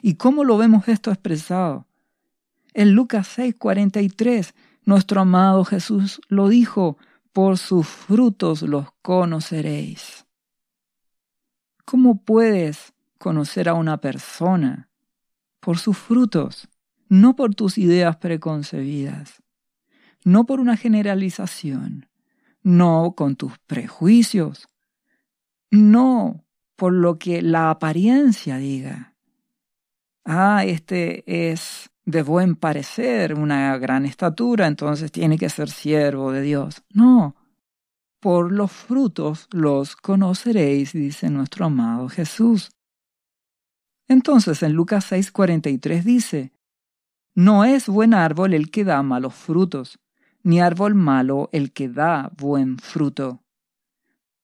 ¿Y 0.00 0.14
cómo 0.14 0.44
lo 0.44 0.56
vemos 0.56 0.88
esto 0.88 1.10
expresado? 1.10 1.86
En 2.72 2.92
Lucas 2.92 3.28
6:43, 3.36 4.54
nuestro 4.86 5.20
amado 5.20 5.66
Jesús 5.66 6.22
lo 6.28 6.48
dijo, 6.48 6.96
por 7.34 7.58
sus 7.58 7.86
frutos 7.86 8.62
los 8.62 8.86
conoceréis. 9.02 10.24
¿Cómo 11.84 12.24
puedes 12.24 12.94
conocer 13.18 13.68
a 13.68 13.74
una 13.74 14.00
persona? 14.00 14.88
Por 15.60 15.76
sus 15.76 15.98
frutos, 15.98 16.69
no 17.10 17.36
por 17.36 17.54
tus 17.54 17.76
ideas 17.76 18.16
preconcebidas 18.16 19.42
no 20.24 20.44
por 20.44 20.60
una 20.60 20.76
generalización, 20.76 22.08
no 22.62 23.14
con 23.16 23.36
tus 23.36 23.58
prejuicios, 23.60 24.68
no 25.70 26.44
por 26.76 26.92
lo 26.92 27.18
que 27.18 27.42
la 27.42 27.70
apariencia 27.70 28.56
diga. 28.56 29.14
Ah, 30.24 30.64
este 30.64 31.24
es 31.50 31.90
de 32.04 32.22
buen 32.22 32.56
parecer, 32.56 33.34
una 33.34 33.76
gran 33.78 34.04
estatura, 34.04 34.66
entonces 34.66 35.10
tiene 35.12 35.38
que 35.38 35.48
ser 35.48 35.70
siervo 35.70 36.32
de 36.32 36.42
Dios. 36.42 36.82
No, 36.92 37.36
por 38.20 38.52
los 38.52 38.70
frutos 38.70 39.48
los 39.50 39.96
conoceréis, 39.96 40.92
dice 40.92 41.30
nuestro 41.30 41.66
amado 41.66 42.08
Jesús. 42.08 42.70
Entonces 44.08 44.62
en 44.62 44.72
Lucas 44.72 45.10
6:43 45.10 46.02
dice, 46.02 46.52
No 47.34 47.64
es 47.64 47.88
buen 47.88 48.14
árbol 48.14 48.54
el 48.54 48.70
que 48.70 48.84
da 48.84 49.02
malos 49.02 49.34
frutos, 49.34 49.98
ni 50.42 50.60
árbol 50.60 50.94
malo 50.94 51.48
el 51.52 51.72
que 51.72 51.88
da 51.88 52.30
buen 52.36 52.78
fruto, 52.78 53.42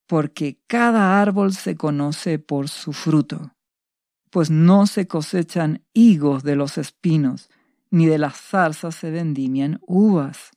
porque 0.07 0.61
cada 0.67 1.21
árbol 1.21 1.53
se 1.53 1.77
conoce 1.77 2.39
por 2.39 2.69
su 2.69 2.93
fruto, 2.93 3.53
pues 4.31 4.51
no 4.51 4.87
se 4.87 5.07
cosechan 5.09 5.83
higos 5.93 6.43
de 6.43 6.57
los 6.57 6.79
espinos, 6.79 7.51
ni 7.91 8.07
de 8.07 8.19
las 8.19 8.37
zarzas 8.37 8.95
se 8.95 9.11
vendimian 9.11 9.81
uvas. 9.87 10.51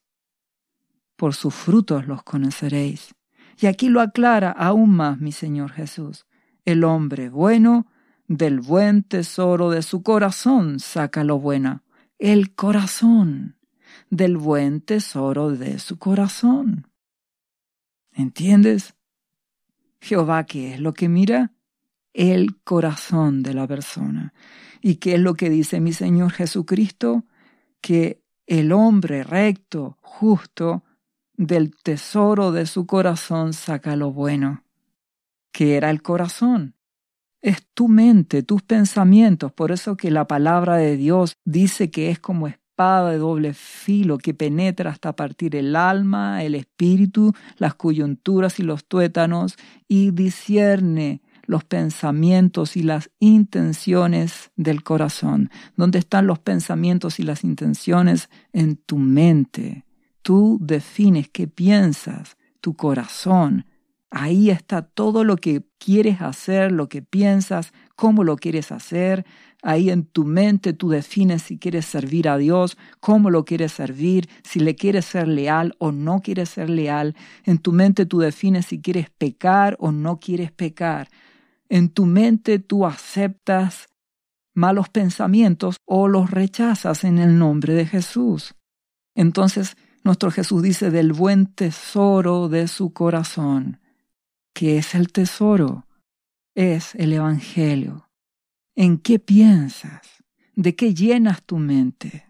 Por 1.16 1.34
sus 1.34 1.54
frutos 1.54 2.08
los 2.08 2.24
conoceréis. 2.24 3.14
Y 3.62 3.68
aquí 3.68 3.90
lo 3.90 4.00
aclara 4.00 4.52
aún 4.52 4.96
más 4.96 5.20
mi 5.20 5.32
Señor 5.32 5.72
Jesús. 5.72 6.26
El 6.64 6.84
hombre 6.84 7.30
bueno 7.30 7.88
del 8.28 8.62
buen 8.62 9.04
tesoro 9.04 9.70
de 9.70 9.82
su 9.82 10.02
corazón 10.02 10.80
saca 10.80 11.24
lo 11.24 11.40
bueno. 11.40 11.84
El 12.20 12.54
corazón 12.54 13.58
del 14.10 14.38
buen 14.38 14.82
tesoro 14.82 15.52
de 15.52 15.80
su 15.80 15.98
corazón. 15.98 16.92
¿Entiendes? 18.12 18.94
Jehová, 20.02 20.46
¿qué 20.46 20.74
es 20.74 20.82
lo 20.82 20.94
que 20.94 21.08
mira? 21.08 21.54
El 22.14 22.62
corazón 22.64 23.42
de 23.42 23.54
la 23.54 23.68
persona. 23.68 24.34
¿Y 24.82 24.96
qué 24.96 25.16
es 25.16 25.22
lo 25.22 25.36
que 25.36 25.50
dice 25.50 25.80
mi 25.80 25.94
Señor 25.94 26.32
Jesucristo? 26.34 27.26
Que 27.80 28.22
el 28.48 28.74
hombre 28.74 29.24
recto, 29.24 29.98
justo, 30.02 30.84
del 31.36 31.74
tesoro 31.74 32.52
de 32.52 32.66
su 32.66 32.86
corazón 32.86 33.54
saca 33.54 33.96
lo 33.96 34.12
bueno. 34.12 34.66
que 35.54 35.78
era 35.78 35.90
el 35.90 36.02
corazón. 36.02 36.76
Es 37.42 37.66
tu 37.74 37.88
mente, 37.88 38.44
tus 38.44 38.62
pensamientos, 38.62 39.52
por 39.54 39.72
eso 39.72 39.96
que 39.96 40.12
la 40.12 40.28
palabra 40.28 40.76
de 40.76 40.98
Dios 40.98 41.38
dice 41.46 41.90
que 41.90 42.10
es 42.10 42.20
como 42.20 42.48
espada 42.48 43.12
de 43.12 43.18
doble 43.18 43.54
filo 43.54 44.18
que 44.18 44.34
penetra 44.34 44.92
hasta 44.92 45.16
partir 45.16 45.56
el 45.56 45.76
alma, 45.76 46.44
el 46.44 46.56
espíritu, 46.56 47.34
las 47.58 47.76
coyunturas 47.76 48.60
y 48.60 48.64
los 48.64 48.86
tuétanos 48.86 49.56
y 49.88 50.12
discierne 50.12 51.22
los 51.46 51.64
pensamientos 51.64 52.78
y 52.78 52.84
las 52.84 53.10
intenciones 53.20 54.52
del 54.56 54.84
corazón. 54.84 55.50
¿Dónde 55.76 56.00
están 56.00 56.28
los 56.28 56.40
pensamientos 56.40 57.20
y 57.20 57.24
las 57.24 57.44
intenciones? 57.44 58.30
En 58.54 58.76
tu 58.76 58.98
mente. 58.98 59.84
Tú 60.22 60.60
defines 60.62 61.28
qué 61.30 61.48
piensas, 61.48 62.38
tu 62.62 62.76
corazón. 62.76 63.66
Ahí 64.12 64.50
está 64.50 64.82
todo 64.82 65.24
lo 65.24 65.36
que 65.38 65.64
quieres 65.78 66.22
hacer, 66.22 66.72
lo 66.72 66.90
que 66.90 67.04
piensas, 67.04 67.74
cómo 67.96 68.24
lo 68.24 68.38
quieres 68.38 68.72
hacer. 68.72 69.24
Ahí 69.62 69.92
en 69.92 70.04
tu 70.04 70.26
mente 70.26 70.74
tú 70.74 70.90
defines 70.90 71.44
si 71.44 71.60
quieres 71.60 71.86
servir 71.86 72.28
a 72.28 72.38
Dios, 72.38 72.78
cómo 73.00 73.30
lo 73.30 73.46
quieres 73.46 73.72
servir, 73.72 74.28
si 74.44 74.60
le 74.60 74.76
quieres 74.76 75.06
ser 75.06 75.28
leal 75.28 75.76
o 75.78 75.92
no 75.92 76.22
quieres 76.22 76.50
ser 76.50 76.72
leal. 76.72 77.16
En 77.44 77.60
tu 77.60 77.72
mente 77.72 78.08
tú 78.08 78.20
defines 78.20 78.66
si 78.66 78.82
quieres 78.82 79.12
pecar 79.12 79.76
o 79.80 79.92
no 79.92 80.20
quieres 80.20 80.52
pecar. 80.52 81.10
En 81.68 81.90
tu 81.90 82.06
mente 82.08 82.58
tú 82.58 82.88
aceptas 82.88 83.90
malos 84.56 84.90
pensamientos 84.90 85.78
o 85.86 86.08
los 86.08 86.32
rechazas 86.32 87.04
en 87.04 87.20
el 87.20 87.38
nombre 87.38 87.76
de 87.76 87.86
Jesús. 87.86 88.56
Entonces, 89.14 89.76
nuestro 90.04 90.32
Jesús 90.32 90.64
dice 90.64 90.90
del 90.90 91.14
buen 91.14 91.46
tesoro 91.46 92.50
de 92.50 92.68
su 92.68 92.92
corazón. 92.92 93.80
¿Qué 94.60 94.78
es 94.78 94.94
el 94.94 95.14
tesoro? 95.14 95.86
Es 96.54 96.94
el 96.96 97.14
Evangelio. 97.14 98.10
¿En 98.76 98.98
qué 98.98 99.18
piensas? 99.18 100.02
¿De 100.54 100.76
qué 100.76 100.94
llenas 100.94 101.44
tu 101.44 101.60
mente? 101.60 102.30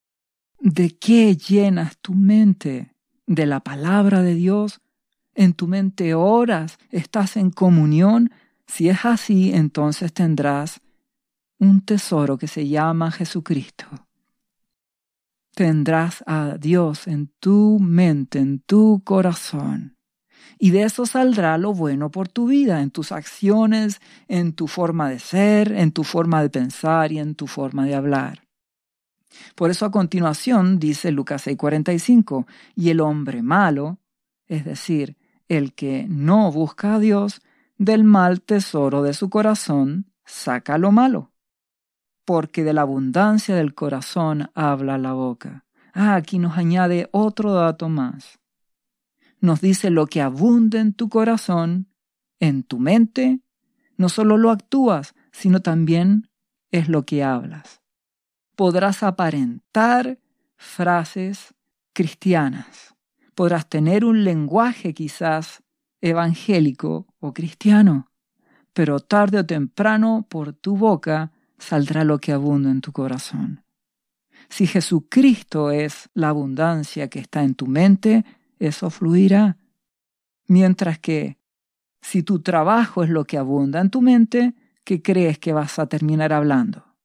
¿De 0.60 0.96
qué 0.96 1.36
llenas 1.36 1.98
tu 1.98 2.14
mente? 2.14 2.94
¿De 3.26 3.48
la 3.48 3.62
palabra 3.62 4.22
de 4.22 4.36
Dios? 4.36 4.80
¿En 5.34 5.54
tu 5.54 5.66
mente 5.66 6.14
oras? 6.14 6.78
¿Estás 6.92 7.36
en 7.36 7.50
comunión? 7.50 8.30
Si 8.68 8.90
es 8.90 9.06
así, 9.06 9.52
entonces 9.52 10.14
tendrás 10.14 10.82
un 11.58 11.82
tesoro 11.84 12.38
que 12.38 12.48
se 12.48 12.68
llama 12.68 13.10
Jesucristo. 13.10 13.88
Tendrás 15.56 16.24
a 16.28 16.58
Dios 16.60 17.08
en 17.08 17.34
tu 17.40 17.80
mente, 17.80 18.38
en 18.38 18.60
tu 18.60 19.02
corazón. 19.04 19.99
Y 20.62 20.72
de 20.72 20.84
eso 20.84 21.06
saldrá 21.06 21.58
lo 21.58 21.74
bueno 21.74 22.12
por 22.12 22.28
tu 22.28 22.48
vida, 22.48 22.82
en 22.82 22.92
tus 22.92 23.14
acciones, 23.14 24.02
en 24.28 24.52
tu 24.52 24.68
forma 24.68 25.10
de 25.10 25.20
ser, 25.20 25.72
en 25.72 25.94
tu 25.94 26.04
forma 26.04 26.42
de 26.42 26.50
pensar 26.50 27.14
y 27.14 27.20
en 27.20 27.34
tu 27.34 27.48
forma 27.48 27.86
de 27.86 27.96
hablar. 27.96 28.44
Por 29.56 29.72
eso 29.72 29.86
a 29.86 29.92
continuación 29.92 30.78
dice 30.78 31.12
Lucas 31.12 31.48
6:45, 31.48 32.46
y 32.76 32.90
el 32.90 33.00
hombre 33.00 33.42
malo, 33.42 34.00
es 34.48 34.66
decir, 34.66 35.18
el 35.48 35.74
que 35.74 36.06
no 36.10 36.52
busca 36.52 36.96
a 36.96 37.00
Dios, 37.00 37.42
del 37.78 38.04
mal 38.04 38.42
tesoro 38.42 39.02
de 39.02 39.14
su 39.14 39.30
corazón 39.30 40.12
saca 40.26 40.78
lo 40.78 40.92
malo, 40.92 41.32
porque 42.26 42.66
de 42.66 42.74
la 42.74 42.82
abundancia 42.82 43.56
del 43.56 43.74
corazón 43.74 44.52
habla 44.54 44.98
la 44.98 45.14
boca. 45.14 45.66
Ah, 45.94 46.16
aquí 46.16 46.38
nos 46.38 46.58
añade 46.58 47.08
otro 47.12 47.54
dato 47.54 47.88
más. 47.88 48.39
Nos 49.42 49.62
dice 49.62 49.90
lo 49.90 50.08
que 50.08 50.22
abunda 50.22 50.80
en 50.80 50.94
tu 50.94 51.10
corazón, 51.10 51.88
en 52.40 52.64
tu 52.64 52.80
mente, 52.80 53.42
no 53.98 54.10
solo 54.10 54.38
lo 54.38 54.52
actúas, 54.52 55.14
sino 55.32 55.62
también 55.62 56.30
es 56.72 56.90
lo 56.90 57.06
que 57.06 57.24
hablas. 57.24 57.82
Podrás 58.56 59.04
aparentar 59.04 60.20
frases 60.58 61.54
cristianas, 61.94 62.96
podrás 63.36 63.68
tener 63.70 64.04
un 64.04 64.24
lenguaje 64.24 64.94
quizás 64.94 65.64
evangélico 66.02 67.08
o 67.20 67.34
cristiano, 67.34 68.12
pero 68.74 69.00
tarde 69.00 69.40
o 69.40 69.46
temprano 69.46 70.26
por 70.30 70.54
tu 70.54 70.78
boca 70.78 71.32
saldrá 71.58 72.04
lo 72.04 72.20
que 72.20 72.32
abunda 72.32 72.72
en 72.72 72.82
tu 72.82 72.92
corazón. 72.92 73.64
Si 74.50 74.66
Jesucristo 74.66 75.72
es 75.72 76.10
la 76.14 76.30
abundancia 76.30 77.10
que 77.10 77.20
está 77.20 77.44
en 77.44 77.56
tu 77.56 77.68
mente, 77.68 78.26
eso 78.60 78.90
fluirá. 78.90 79.58
Mientras 80.48 81.00
que 81.00 81.40
si 82.02 82.24
tu 82.24 82.42
trabajo 82.42 83.04
es 83.04 83.10
lo 83.10 83.26
que 83.26 83.38
abunda 83.38 83.82
en 83.82 83.90
tu 83.90 84.02
mente, 84.02 84.56
¿qué 84.84 85.02
crees 85.02 85.40
que 85.40 85.54
vas 85.54 85.80
a 85.80 85.88
terminar 85.88 86.34
hablando? 86.34 86.96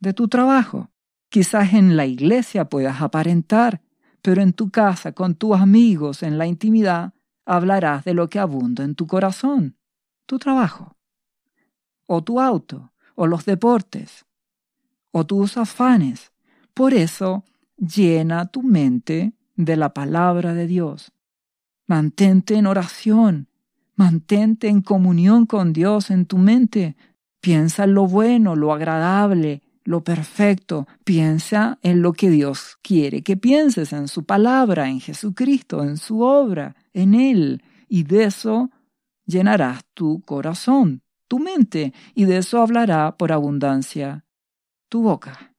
De 0.00 0.12
tu 0.12 0.28
trabajo. 0.28 0.90
Quizás 1.28 1.74
en 1.74 1.96
la 1.96 2.06
iglesia 2.06 2.68
puedas 2.68 3.02
aparentar, 3.02 3.82
pero 4.22 4.42
en 4.42 4.52
tu 4.52 4.70
casa, 4.70 5.12
con 5.12 5.34
tus 5.34 5.56
amigos, 5.56 6.22
en 6.22 6.38
la 6.38 6.46
intimidad, 6.46 7.14
hablarás 7.44 8.04
de 8.04 8.14
lo 8.14 8.28
que 8.28 8.38
abunda 8.38 8.84
en 8.84 8.94
tu 8.94 9.06
corazón, 9.06 9.76
tu 10.26 10.38
trabajo, 10.38 10.96
o 12.06 12.22
tu 12.22 12.40
auto, 12.40 12.92
o 13.14 13.26
los 13.26 13.44
deportes, 13.44 14.26
o 15.10 15.26
tus 15.26 15.56
afanes. 15.56 16.32
Por 16.74 16.94
eso, 16.94 17.44
llena 17.76 18.46
tu 18.46 18.62
mente 18.62 19.37
de 19.58 19.76
la 19.76 19.92
palabra 19.92 20.54
de 20.54 20.66
Dios. 20.66 21.12
Mantente 21.86 22.54
en 22.54 22.66
oración, 22.66 23.48
mantente 23.96 24.68
en 24.68 24.80
comunión 24.80 25.46
con 25.46 25.72
Dios 25.72 26.10
en 26.10 26.26
tu 26.26 26.38
mente. 26.38 26.96
Piensa 27.40 27.84
en 27.84 27.94
lo 27.94 28.06
bueno, 28.06 28.54
lo 28.54 28.72
agradable, 28.72 29.62
lo 29.84 30.04
perfecto. 30.04 30.86
Piensa 31.02 31.78
en 31.82 32.02
lo 32.02 32.12
que 32.12 32.30
Dios 32.30 32.78
quiere 32.82 33.22
que 33.22 33.36
pienses, 33.36 33.92
en 33.92 34.06
su 34.06 34.24
palabra, 34.24 34.88
en 34.88 35.00
Jesucristo, 35.00 35.82
en 35.82 35.96
su 35.96 36.20
obra, 36.20 36.76
en 36.92 37.14
Él. 37.14 37.62
Y 37.88 38.04
de 38.04 38.24
eso 38.24 38.70
llenarás 39.26 39.84
tu 39.92 40.22
corazón, 40.22 41.02
tu 41.26 41.40
mente, 41.40 41.92
y 42.14 42.26
de 42.26 42.38
eso 42.38 42.62
hablará 42.62 43.16
por 43.16 43.32
abundancia 43.32 44.24
tu 44.88 45.02
boca. 45.02 45.52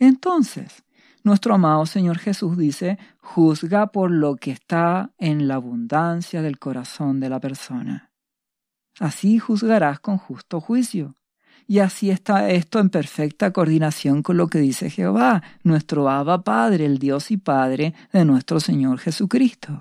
Entonces, 0.00 0.82
nuestro 1.22 1.54
amado 1.54 1.86
Señor 1.86 2.18
Jesús 2.18 2.56
dice, 2.56 2.98
juzga 3.18 3.88
por 3.88 4.10
lo 4.10 4.36
que 4.36 4.50
está 4.50 5.10
en 5.18 5.48
la 5.48 5.56
abundancia 5.56 6.42
del 6.42 6.58
corazón 6.58 7.20
de 7.20 7.28
la 7.28 7.40
persona. 7.40 8.10
Así 8.98 9.38
juzgarás 9.38 10.00
con 10.00 10.18
justo 10.18 10.60
juicio. 10.60 11.14
Y 11.66 11.78
así 11.78 12.10
está 12.10 12.50
esto 12.50 12.80
en 12.80 12.90
perfecta 12.90 13.52
coordinación 13.52 14.22
con 14.22 14.36
lo 14.36 14.48
que 14.48 14.58
dice 14.58 14.90
Jehová, 14.90 15.42
nuestro 15.62 16.08
Abba 16.08 16.42
Padre, 16.42 16.84
el 16.84 16.98
Dios 16.98 17.30
y 17.30 17.36
Padre 17.36 17.94
de 18.12 18.24
nuestro 18.24 18.58
Señor 18.58 18.98
Jesucristo. 18.98 19.78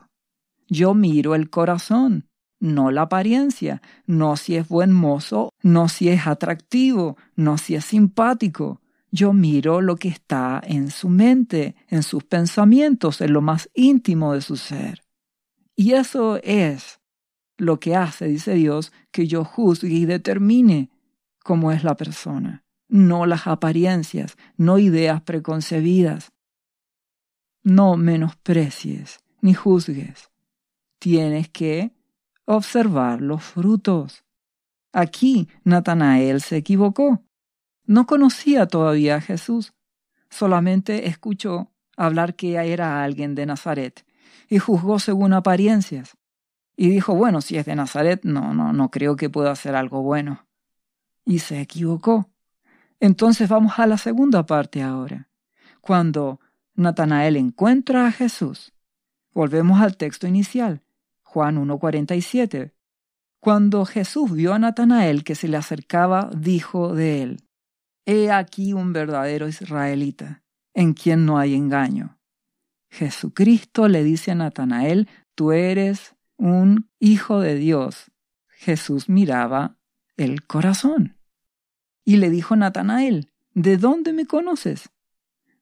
Yo 0.67 0.93
miro 0.93 1.34
el 1.34 1.49
corazón, 1.49 2.28
no 2.60 2.91
la 2.91 3.04
apariencia, 3.04 3.82
no 4.06 4.38
si 4.38 4.56
es 4.56 4.67
buen 4.67 4.91
mozo, 4.91 5.52
no 5.63 5.89
si 5.89 6.10
es 6.10 6.28
atractivo, 6.28 7.17
no 7.36 7.58
si 7.58 7.75
es 7.75 7.86
simpático. 7.86 8.78
Yo 9.12 9.34
miro 9.34 9.82
lo 9.82 9.95
que 9.95 10.10
está 10.10 10.62
en 10.63 10.91
su 10.91 11.10
mente, 11.10 11.76
en 11.88 12.04
sus 12.04 12.24
pensamientos, 12.24 13.22
en 13.22 13.34
lo 13.34 13.41
más 13.41 13.69
íntimo 13.74 14.34
de 14.34 14.41
su 14.41 14.56
ser. 14.56 15.02
Y 15.76 15.93
eso 15.93 16.39
es 16.43 17.00
lo 17.58 17.80
que 17.80 17.95
hace, 17.95 18.26
dice 18.26 18.54
Dios, 18.54 18.91
que 19.12 19.28
yo 19.28 19.43
juzgue 19.43 19.89
y 19.89 20.06
determine 20.06 20.89
cómo 21.43 21.72
es 21.72 21.84
la 21.84 21.95
persona, 21.95 22.63
no 22.88 23.26
las 23.26 23.48
apariencias, 23.48 24.38
no 24.58 24.78
ideas 24.78 25.22
preconcebidas. 25.22 26.32
No 27.63 27.98
menosprecies 27.98 29.19
ni 29.41 29.54
juzgues. 29.54 30.32
Tienes 31.00 31.50
que 31.50 31.93
observar 32.45 33.22
los 33.22 33.43
frutos. 33.43 34.24
Aquí 34.91 35.48
Natanael 35.63 36.41
se 36.41 36.58
equivocó. 36.58 37.24
No 37.89 38.06
conocía 38.06 38.67
todavía 38.67 39.15
a 39.15 39.21
Jesús, 39.21 39.73
solamente 40.30 41.08
escuchó 41.08 41.71
hablar 41.97 42.36
que 42.36 42.54
era 42.54 43.04
alguien 43.04 43.34
de 43.34 43.47
Nazaret 43.47 44.06
y 44.47 44.60
juzgó 44.60 44.99
según 44.99 45.34
apariencias. 45.34 46.15
Y 46.78 46.89
dijo, 46.89 47.15
bueno, 47.15 47.41
si 47.41 47.58
es 47.58 47.65
de 47.65 47.75
Nazaret, 47.75 48.19
no, 48.23 48.54
no, 48.54 48.73
no 48.73 48.91
creo 48.91 49.15
que 49.15 49.32
pueda 49.32 49.49
hacer 49.49 49.75
algo 49.75 50.04
bueno 50.04 50.45
y 51.25 51.39
se 51.39 51.62
equivocó. 51.62 52.30
Entonces 52.99 53.49
vamos 53.49 53.80
a 53.80 53.88
la 53.88 53.97
segunda 53.97 54.45
parte 54.45 54.84
ahora. 54.84 55.28
Cuando 55.82 56.39
Natanael 56.75 57.38
encuentra 57.38 58.06
a 58.06 58.12
Jesús, 58.12 58.71
volvemos 59.34 59.82
al 59.82 59.97
texto 59.97 60.28
inicial, 60.28 60.84
Juan 61.23 61.58
1.47. 61.58 62.71
Cuando 63.39 63.84
Jesús 63.86 64.32
vio 64.32 64.54
a 64.54 64.60
Natanael 64.60 65.23
que 65.23 65.34
se 65.34 65.47
le 65.47 65.58
acercaba, 65.58 66.30
dijo 66.36 66.93
de 66.93 67.23
él, 67.23 67.48
He 68.05 68.31
aquí 68.31 68.73
un 68.73 68.93
verdadero 68.93 69.47
israelita, 69.47 70.43
en 70.73 70.93
quien 70.93 71.25
no 71.25 71.38
hay 71.38 71.55
engaño. 71.55 72.17
Jesucristo 72.89 73.88
le 73.88 74.03
dice 74.03 74.31
a 74.31 74.35
Natanael, 74.35 75.07
Tú 75.35 75.51
eres 75.51 76.15
un 76.38 76.89
hijo 76.99 77.39
de 77.39 77.55
Dios, 77.55 78.12
Jesús 78.47 79.07
miraba 79.07 79.77
el 80.17 80.45
corazón. 80.45 81.17
Y 82.03 82.17
le 82.17 82.29
dijo 82.29 82.55
Natanael, 82.55 83.31
¿de 83.53 83.77
dónde 83.77 84.13
me 84.13 84.25
conoces? 84.25 84.89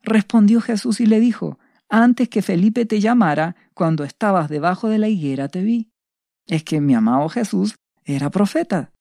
Respondió 0.01 0.61
Jesús 0.61 0.99
y 0.99 1.05
le 1.05 1.19
dijo, 1.19 1.59
antes 1.89 2.27
que 2.27 2.41
Felipe 2.41 2.85
te 2.85 2.99
llamara, 2.99 3.55
cuando 3.73 4.03
estabas 4.03 4.49
debajo 4.49 4.89
de 4.89 4.97
la 4.97 5.07
higuera 5.07 5.47
te 5.47 5.61
vi. 5.61 5.91
Es 6.47 6.63
que 6.63 6.81
mi 6.81 6.95
amado 6.95 7.29
Jesús 7.29 7.75
era 8.03 8.29
profeta. 8.29 8.91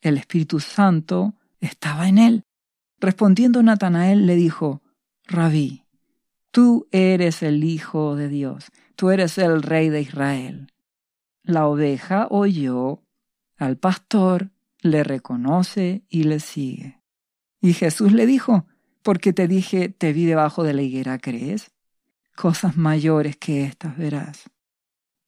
El 0.00 0.16
Espíritu 0.16 0.60
Santo 0.60 1.34
estaba 1.60 2.08
en 2.08 2.18
él. 2.18 2.44
Respondiendo 3.04 3.62
Natanael 3.62 4.24
le 4.24 4.34
dijo, 4.34 4.80
Rabí, 5.26 5.84
tú 6.50 6.88
eres 6.90 7.42
el 7.42 7.62
Hijo 7.62 8.16
de 8.16 8.30
Dios, 8.30 8.72
tú 8.96 9.10
eres 9.10 9.36
el 9.36 9.62
Rey 9.62 9.90
de 9.90 10.00
Israel. 10.00 10.72
La 11.42 11.66
oveja 11.66 12.28
oyó 12.30 13.02
al 13.58 13.76
pastor, 13.76 14.52
le 14.80 15.04
reconoce 15.04 16.06
y 16.08 16.22
le 16.22 16.40
sigue. 16.40 17.02
Y 17.60 17.74
Jesús 17.74 18.10
le 18.14 18.24
dijo, 18.24 18.66
porque 19.02 19.34
te 19.34 19.48
dije, 19.48 19.90
te 19.90 20.14
vi 20.14 20.24
debajo 20.24 20.62
de 20.62 20.72
la 20.72 20.80
higuera, 20.80 21.18
¿crees? 21.18 21.72
Cosas 22.34 22.78
mayores 22.78 23.36
que 23.36 23.64
estas 23.64 23.98
verás. 23.98 24.44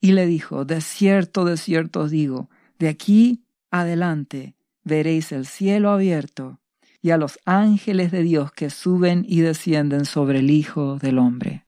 Y 0.00 0.12
le 0.12 0.24
dijo, 0.24 0.64
de 0.64 0.80
cierto, 0.80 1.44
de 1.44 1.58
cierto 1.58 2.00
os 2.00 2.10
digo, 2.10 2.48
de 2.78 2.88
aquí 2.88 3.44
adelante 3.70 4.56
veréis 4.82 5.30
el 5.30 5.44
cielo 5.44 5.90
abierto 5.90 6.58
y 7.06 7.12
a 7.12 7.18
los 7.18 7.38
ángeles 7.44 8.10
de 8.10 8.24
Dios 8.24 8.50
que 8.50 8.68
suben 8.68 9.24
y 9.28 9.38
descienden 9.38 10.06
sobre 10.06 10.40
el 10.40 10.50
Hijo 10.50 10.98
del 10.98 11.20
Hombre. 11.20 11.64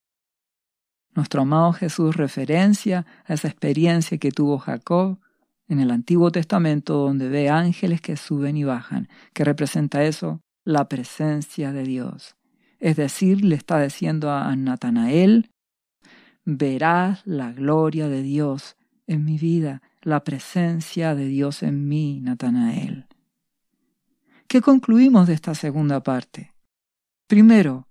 Nuestro 1.14 1.42
amado 1.42 1.72
Jesús 1.72 2.16
referencia 2.16 3.06
a 3.24 3.34
esa 3.34 3.46
experiencia 3.46 4.18
que 4.18 4.32
tuvo 4.32 4.58
Jacob 4.58 5.20
en 5.68 5.78
el 5.78 5.92
Antiguo 5.92 6.32
Testamento 6.32 6.94
donde 6.94 7.28
ve 7.28 7.50
ángeles 7.50 8.00
que 8.00 8.16
suben 8.16 8.56
y 8.56 8.64
bajan, 8.64 9.08
que 9.32 9.44
representa 9.44 10.02
eso, 10.02 10.40
la 10.64 10.88
presencia 10.88 11.70
de 11.70 11.84
Dios. 11.84 12.34
Es 12.80 12.96
decir, 12.96 13.44
le 13.44 13.54
está 13.54 13.80
diciendo 13.80 14.32
a 14.32 14.56
Natanael, 14.56 15.52
verás 16.46 17.24
la 17.26 17.52
gloria 17.52 18.08
de 18.08 18.22
Dios 18.22 18.74
en 19.06 19.24
mi 19.24 19.38
vida, 19.38 19.82
la 20.02 20.24
presencia 20.24 21.14
de 21.14 21.26
Dios 21.26 21.62
en 21.62 21.86
mí, 21.86 22.18
Natanael. 22.24 23.07
¿Qué 24.48 24.62
concluimos 24.62 25.26
de 25.26 25.34
esta 25.34 25.54
segunda 25.54 26.02
parte? 26.02 26.54
Primero, 27.26 27.86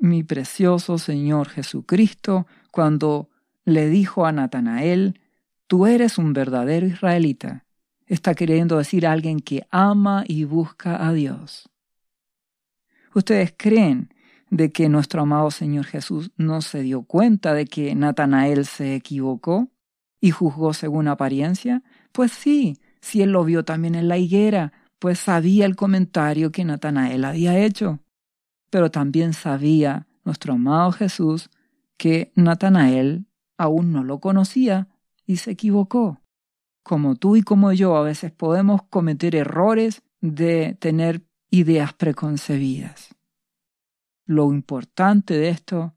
mi 0.00 0.22
precioso 0.22 0.96
Señor 0.96 1.50
Jesucristo, 1.50 2.46
cuando 2.70 3.28
le 3.66 3.90
dijo 3.90 4.24
a 4.24 4.32
Natanael, 4.32 5.20
tú 5.66 5.86
eres 5.86 6.16
un 6.16 6.32
verdadero 6.32 6.86
israelita, 6.86 7.66
está 8.06 8.34
queriendo 8.34 8.78
decir 8.78 9.06
alguien 9.06 9.40
que 9.40 9.66
ama 9.70 10.24
y 10.26 10.44
busca 10.44 11.06
a 11.06 11.12
Dios. 11.12 11.68
¿Ustedes 13.14 13.52
creen 13.54 14.14
de 14.48 14.72
que 14.72 14.88
nuestro 14.88 15.20
amado 15.20 15.50
Señor 15.50 15.84
Jesús 15.84 16.30
no 16.38 16.62
se 16.62 16.80
dio 16.80 17.02
cuenta 17.02 17.52
de 17.52 17.66
que 17.66 17.94
Natanael 17.94 18.64
se 18.64 18.94
equivocó 18.94 19.68
y 20.22 20.30
juzgó 20.30 20.72
según 20.72 21.08
apariencia? 21.08 21.82
Pues 22.12 22.32
sí, 22.32 22.78
si 23.02 23.20
él 23.20 23.32
lo 23.32 23.44
vio 23.44 23.66
también 23.66 23.94
en 23.94 24.08
la 24.08 24.16
higuera, 24.16 24.72
pues 25.02 25.18
sabía 25.18 25.66
el 25.66 25.74
comentario 25.74 26.52
que 26.52 26.64
Natanael 26.64 27.24
había 27.24 27.58
hecho. 27.58 27.98
Pero 28.70 28.92
también 28.92 29.32
sabía 29.32 30.06
nuestro 30.22 30.52
amado 30.52 30.92
Jesús 30.92 31.50
que 31.96 32.30
Natanael 32.36 33.26
aún 33.58 33.90
no 33.90 34.04
lo 34.04 34.20
conocía 34.20 34.86
y 35.26 35.38
se 35.38 35.50
equivocó. 35.50 36.20
Como 36.84 37.16
tú 37.16 37.34
y 37.34 37.42
como 37.42 37.72
yo 37.72 37.96
a 37.96 38.02
veces 38.02 38.30
podemos 38.30 38.84
cometer 38.84 39.34
errores 39.34 40.02
de 40.20 40.76
tener 40.78 41.24
ideas 41.50 41.94
preconcebidas. 41.94 43.12
Lo 44.24 44.52
importante 44.52 45.34
de 45.34 45.48
esto 45.48 45.96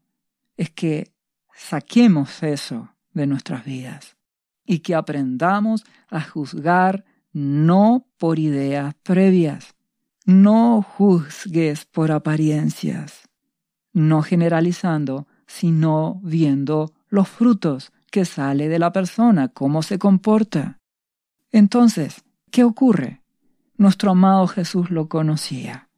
es 0.56 0.70
que 0.70 1.12
saquemos 1.54 2.42
eso 2.42 2.88
de 3.12 3.28
nuestras 3.28 3.64
vidas 3.64 4.16
y 4.64 4.80
que 4.80 4.96
aprendamos 4.96 5.84
a 6.08 6.20
juzgar 6.22 7.04
no 7.36 8.08
por 8.16 8.38
ideas 8.38 8.94
previas. 9.02 9.74
No 10.24 10.80
juzgues 10.80 11.84
por 11.84 12.10
apariencias, 12.10 13.28
no 13.92 14.22
generalizando, 14.22 15.28
sino 15.46 16.18
viendo 16.24 16.94
los 17.10 17.28
frutos 17.28 17.92
que 18.10 18.24
sale 18.24 18.70
de 18.70 18.78
la 18.78 18.90
persona, 18.90 19.48
cómo 19.48 19.82
se 19.82 19.98
comporta. 19.98 20.80
Entonces, 21.52 22.24
¿qué 22.50 22.64
ocurre? 22.64 23.20
Nuestro 23.76 24.12
amado 24.12 24.46
Jesús 24.46 24.90
lo 24.90 25.10
conocía. 25.10 25.90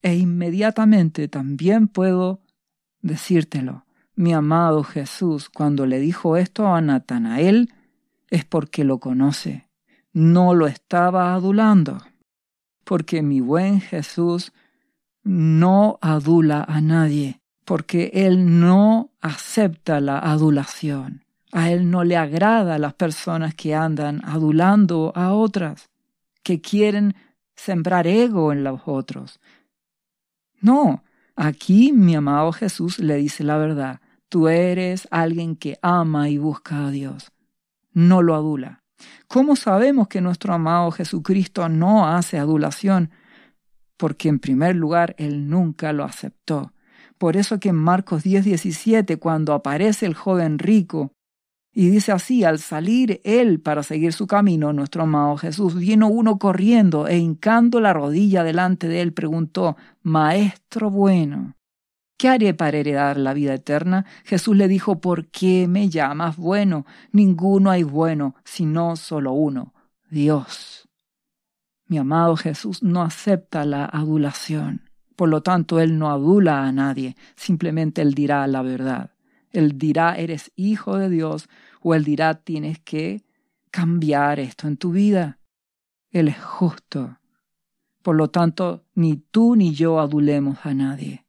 E 0.00 0.16
inmediatamente 0.16 1.28
también 1.28 1.88
puedo 1.88 2.40
decírtelo. 3.02 3.84
Mi 4.14 4.32
amado 4.32 4.82
Jesús, 4.82 5.50
cuando 5.50 5.84
le 5.84 5.98
dijo 5.98 6.38
esto 6.38 6.68
a 6.68 6.80
Natanael, 6.80 7.70
es 8.30 8.46
porque 8.46 8.84
lo 8.84 8.98
conoce. 8.98 9.69
No 10.12 10.54
lo 10.54 10.66
estaba 10.66 11.34
adulando. 11.34 11.98
Porque 12.84 13.22
mi 13.22 13.40
buen 13.40 13.80
Jesús 13.80 14.52
no 15.22 15.98
adula 16.00 16.64
a 16.66 16.80
nadie, 16.80 17.40
porque 17.64 18.10
Él 18.14 18.58
no 18.60 19.10
acepta 19.20 20.00
la 20.00 20.18
adulación. 20.18 21.24
A 21.52 21.70
Él 21.70 21.90
no 21.90 22.04
le 22.04 22.16
agrada 22.16 22.76
a 22.76 22.78
las 22.78 22.94
personas 22.94 23.54
que 23.54 23.74
andan 23.74 24.24
adulando 24.24 25.12
a 25.14 25.32
otras, 25.32 25.90
que 26.42 26.60
quieren 26.60 27.14
sembrar 27.54 28.06
ego 28.06 28.52
en 28.52 28.64
los 28.64 28.80
otros. 28.86 29.40
No, 30.60 31.04
aquí 31.36 31.92
mi 31.92 32.14
amado 32.14 32.52
Jesús 32.52 32.98
le 32.98 33.16
dice 33.16 33.44
la 33.44 33.56
verdad. 33.56 34.00
Tú 34.28 34.48
eres 34.48 35.08
alguien 35.10 35.56
que 35.56 35.78
ama 35.82 36.28
y 36.28 36.38
busca 36.38 36.86
a 36.86 36.90
Dios. 36.90 37.32
No 37.92 38.22
lo 38.22 38.34
adula. 38.34 38.79
¿Cómo 39.28 39.56
sabemos 39.56 40.08
que 40.08 40.20
nuestro 40.20 40.54
amado 40.54 40.90
Jesucristo 40.90 41.68
no 41.68 42.06
hace 42.06 42.38
adulación? 42.38 43.10
Porque 43.96 44.28
en 44.28 44.38
primer 44.38 44.76
lugar 44.76 45.14
Él 45.18 45.48
nunca 45.48 45.92
lo 45.92 46.04
aceptó. 46.04 46.72
Por 47.18 47.36
eso 47.36 47.60
que 47.60 47.68
en 47.68 47.76
Marcos 47.76 48.22
10, 48.22 48.44
17, 48.44 49.18
cuando 49.18 49.52
aparece 49.52 50.06
el 50.06 50.14
joven 50.14 50.58
rico 50.58 51.12
y 51.72 51.88
dice 51.88 52.12
así, 52.12 52.42
al 52.44 52.58
salir 52.58 53.20
él 53.24 53.60
para 53.60 53.82
seguir 53.82 54.12
su 54.12 54.26
camino, 54.26 54.72
nuestro 54.72 55.02
amado 55.04 55.36
Jesús, 55.36 55.76
vino 55.76 56.08
uno 56.08 56.38
corriendo 56.38 57.06
e 57.06 57.18
hincando 57.18 57.80
la 57.80 57.92
rodilla 57.92 58.42
delante 58.42 58.88
de 58.88 59.02
él, 59.02 59.12
preguntó, 59.12 59.76
Maestro 60.02 60.90
bueno, 60.90 61.54
¿qué 62.20 62.28
haré 62.28 62.52
para 62.52 62.76
heredar 62.76 63.16
la 63.16 63.32
vida 63.32 63.54
eterna? 63.54 64.04
Jesús 64.24 64.54
le 64.54 64.68
dijo, 64.68 65.00
¿por 65.00 65.28
qué 65.28 65.66
me 65.66 65.88
llamas 65.88 66.36
bueno? 66.36 66.84
Ninguno 67.12 67.70
hay 67.70 67.82
bueno, 67.82 68.34
sino 68.44 68.94
solo 68.96 69.32
uno, 69.32 69.72
Dios. 70.10 70.86
Mi 71.86 71.96
amado 71.96 72.36
Jesús 72.36 72.82
no 72.82 73.00
acepta 73.00 73.64
la 73.64 73.86
adulación. 73.86 74.90
Por 75.16 75.30
lo 75.30 75.42
tanto, 75.42 75.80
Él 75.80 75.98
no 75.98 76.10
adula 76.10 76.66
a 76.66 76.72
nadie, 76.72 77.16
simplemente 77.36 78.02
Él 78.02 78.12
dirá 78.12 78.46
la 78.46 78.60
verdad. 78.60 79.12
Él 79.50 79.78
dirá, 79.78 80.14
eres 80.16 80.52
hijo 80.56 80.98
de 80.98 81.08
Dios, 81.08 81.48
o 81.80 81.94
Él 81.94 82.04
dirá, 82.04 82.34
tienes 82.34 82.80
que 82.80 83.24
cambiar 83.70 84.40
esto 84.40 84.68
en 84.68 84.76
tu 84.76 84.92
vida. 84.92 85.38
Él 86.10 86.28
es 86.28 86.38
justo. 86.38 87.16
Por 88.02 88.16
lo 88.16 88.28
tanto, 88.28 88.84
ni 88.94 89.16
tú 89.16 89.56
ni 89.56 89.72
yo 89.72 90.00
adulemos 90.00 90.58
a 90.64 90.74
nadie. 90.74 91.24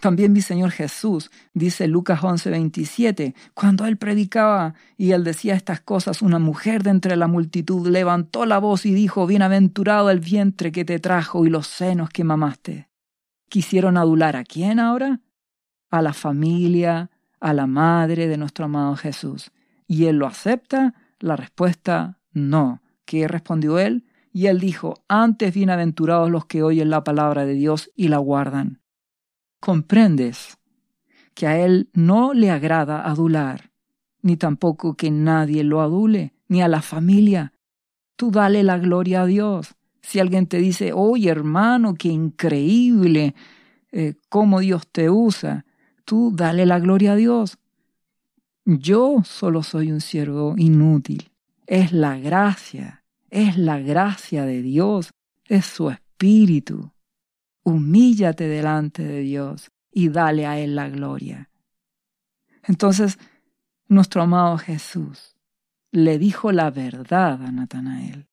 También 0.00 0.32
mi 0.32 0.42
Señor 0.42 0.72
Jesús, 0.72 1.30
dice 1.54 1.88
Lucas 1.88 2.22
11:27, 2.22 3.34
cuando 3.54 3.86
él 3.86 3.96
predicaba 3.96 4.74
y 4.96 5.12
él 5.12 5.24
decía 5.24 5.54
estas 5.54 5.80
cosas, 5.80 6.20
una 6.20 6.38
mujer 6.38 6.82
de 6.82 6.90
entre 6.90 7.16
la 7.16 7.28
multitud 7.28 7.88
levantó 7.88 8.44
la 8.44 8.58
voz 8.58 8.84
y 8.84 8.92
dijo, 8.92 9.26
Bienaventurado 9.26 10.10
el 10.10 10.20
vientre 10.20 10.70
que 10.70 10.84
te 10.84 10.98
trajo 10.98 11.46
y 11.46 11.50
los 11.50 11.66
senos 11.66 12.10
que 12.10 12.24
mamaste. 12.24 12.88
¿Quisieron 13.48 13.96
adular 13.96 14.36
a 14.36 14.44
quién 14.44 14.80
ahora? 14.80 15.20
A 15.90 16.02
la 16.02 16.12
familia, 16.12 17.10
a 17.40 17.54
la 17.54 17.66
madre 17.66 18.28
de 18.28 18.36
nuestro 18.36 18.66
amado 18.66 18.96
Jesús. 18.96 19.50
¿Y 19.86 20.06
él 20.06 20.16
lo 20.16 20.26
acepta? 20.26 20.94
La 21.20 21.36
respuesta, 21.36 22.18
no. 22.32 22.82
¿Qué 23.06 23.28
respondió 23.28 23.78
él? 23.78 24.04
Y 24.32 24.48
él 24.48 24.60
dijo, 24.60 25.02
antes 25.08 25.54
bienaventurados 25.54 26.30
los 26.30 26.44
que 26.44 26.62
oyen 26.62 26.90
la 26.90 27.04
palabra 27.04 27.46
de 27.46 27.54
Dios 27.54 27.90
y 27.94 28.08
la 28.08 28.18
guardan. 28.18 28.82
¿Comprendes 29.66 30.58
que 31.34 31.48
a 31.48 31.58
él 31.58 31.90
no 31.92 32.34
le 32.34 32.52
agrada 32.52 33.04
adular, 33.04 33.72
ni 34.22 34.36
tampoco 34.36 34.94
que 34.94 35.10
nadie 35.10 35.64
lo 35.64 35.80
adule, 35.80 36.34
ni 36.46 36.62
a 36.62 36.68
la 36.68 36.82
familia? 36.82 37.52
Tú 38.14 38.30
dale 38.30 38.62
la 38.62 38.78
gloria 38.78 39.22
a 39.22 39.26
Dios. 39.26 39.74
Si 40.02 40.20
alguien 40.20 40.46
te 40.46 40.58
dice, 40.58 40.92
oye 40.92 41.30
hermano, 41.30 41.94
qué 41.94 42.06
increíble 42.10 43.34
eh, 43.90 44.14
cómo 44.28 44.60
Dios 44.60 44.86
te 44.86 45.10
usa, 45.10 45.66
tú 46.04 46.30
dale 46.32 46.64
la 46.64 46.78
gloria 46.78 47.14
a 47.14 47.16
Dios. 47.16 47.58
Yo 48.64 49.22
solo 49.24 49.64
soy 49.64 49.90
un 49.90 50.00
siervo 50.00 50.54
inútil. 50.56 51.32
Es 51.66 51.90
la 51.90 52.16
gracia, 52.20 53.02
es 53.30 53.58
la 53.58 53.80
gracia 53.80 54.44
de 54.44 54.62
Dios, 54.62 55.10
es 55.48 55.66
su 55.66 55.90
espíritu. 55.90 56.92
Humíllate 57.66 58.46
delante 58.46 59.02
de 59.02 59.22
Dios 59.22 59.72
y 59.90 60.08
dale 60.08 60.46
a 60.46 60.56
Él 60.56 60.76
la 60.76 60.88
gloria. 60.88 61.50
Entonces, 62.62 63.18
nuestro 63.88 64.22
amado 64.22 64.56
Jesús 64.56 65.34
le 65.90 66.16
dijo 66.16 66.52
la 66.52 66.70
verdad 66.70 67.42
a 67.42 67.50
Natanael. 67.50 68.28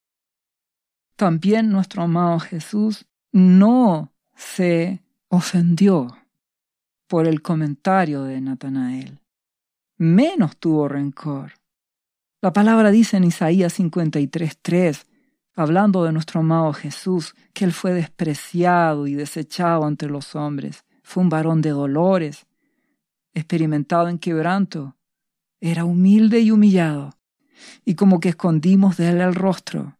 También 1.16 1.72
nuestro 1.72 2.04
amado 2.04 2.38
Jesús 2.42 3.08
no 3.32 4.14
se 4.36 5.02
ofendió 5.30 6.16
por 7.08 7.28
el 7.28 7.42
comentario 7.42 8.26
de 8.26 8.40
Natanael. 8.40 9.20
Menos 9.98 10.58
tuvo 10.58 10.88
rencor. 10.88 11.54
La 12.40 12.54
palabra 12.54 12.92
dice 12.92 13.18
en 13.18 13.24
Isaías 13.24 13.80
53:3, 13.80 15.08
hablando 15.56 16.04
de 16.04 16.12
nuestro 16.12 16.42
amado 16.42 16.74
Jesús, 16.74 17.36
que 17.54 17.66
él 17.66 17.74
fue 17.74 17.94
despreciado 17.94 19.08
y 19.08 19.14
desechado 19.14 19.88
entre 19.88 20.10
los 20.10 20.36
hombres, 20.36 20.86
fue 21.04 21.24
un 21.24 21.30
varón 21.30 21.62
de 21.62 21.70
dolores, 21.70 22.46
experimentado 23.34 24.10
en 24.10 24.20
quebranto, 24.20 24.96
era 25.60 25.86
humilde 25.86 26.40
y 26.42 26.52
humillado, 26.52 27.18
y 27.86 27.96
como 27.96 28.20
que 28.20 28.30
escondimos 28.30 28.98
de 28.98 29.10
él 29.10 29.22
el 29.22 29.36
rostro. 29.36 29.98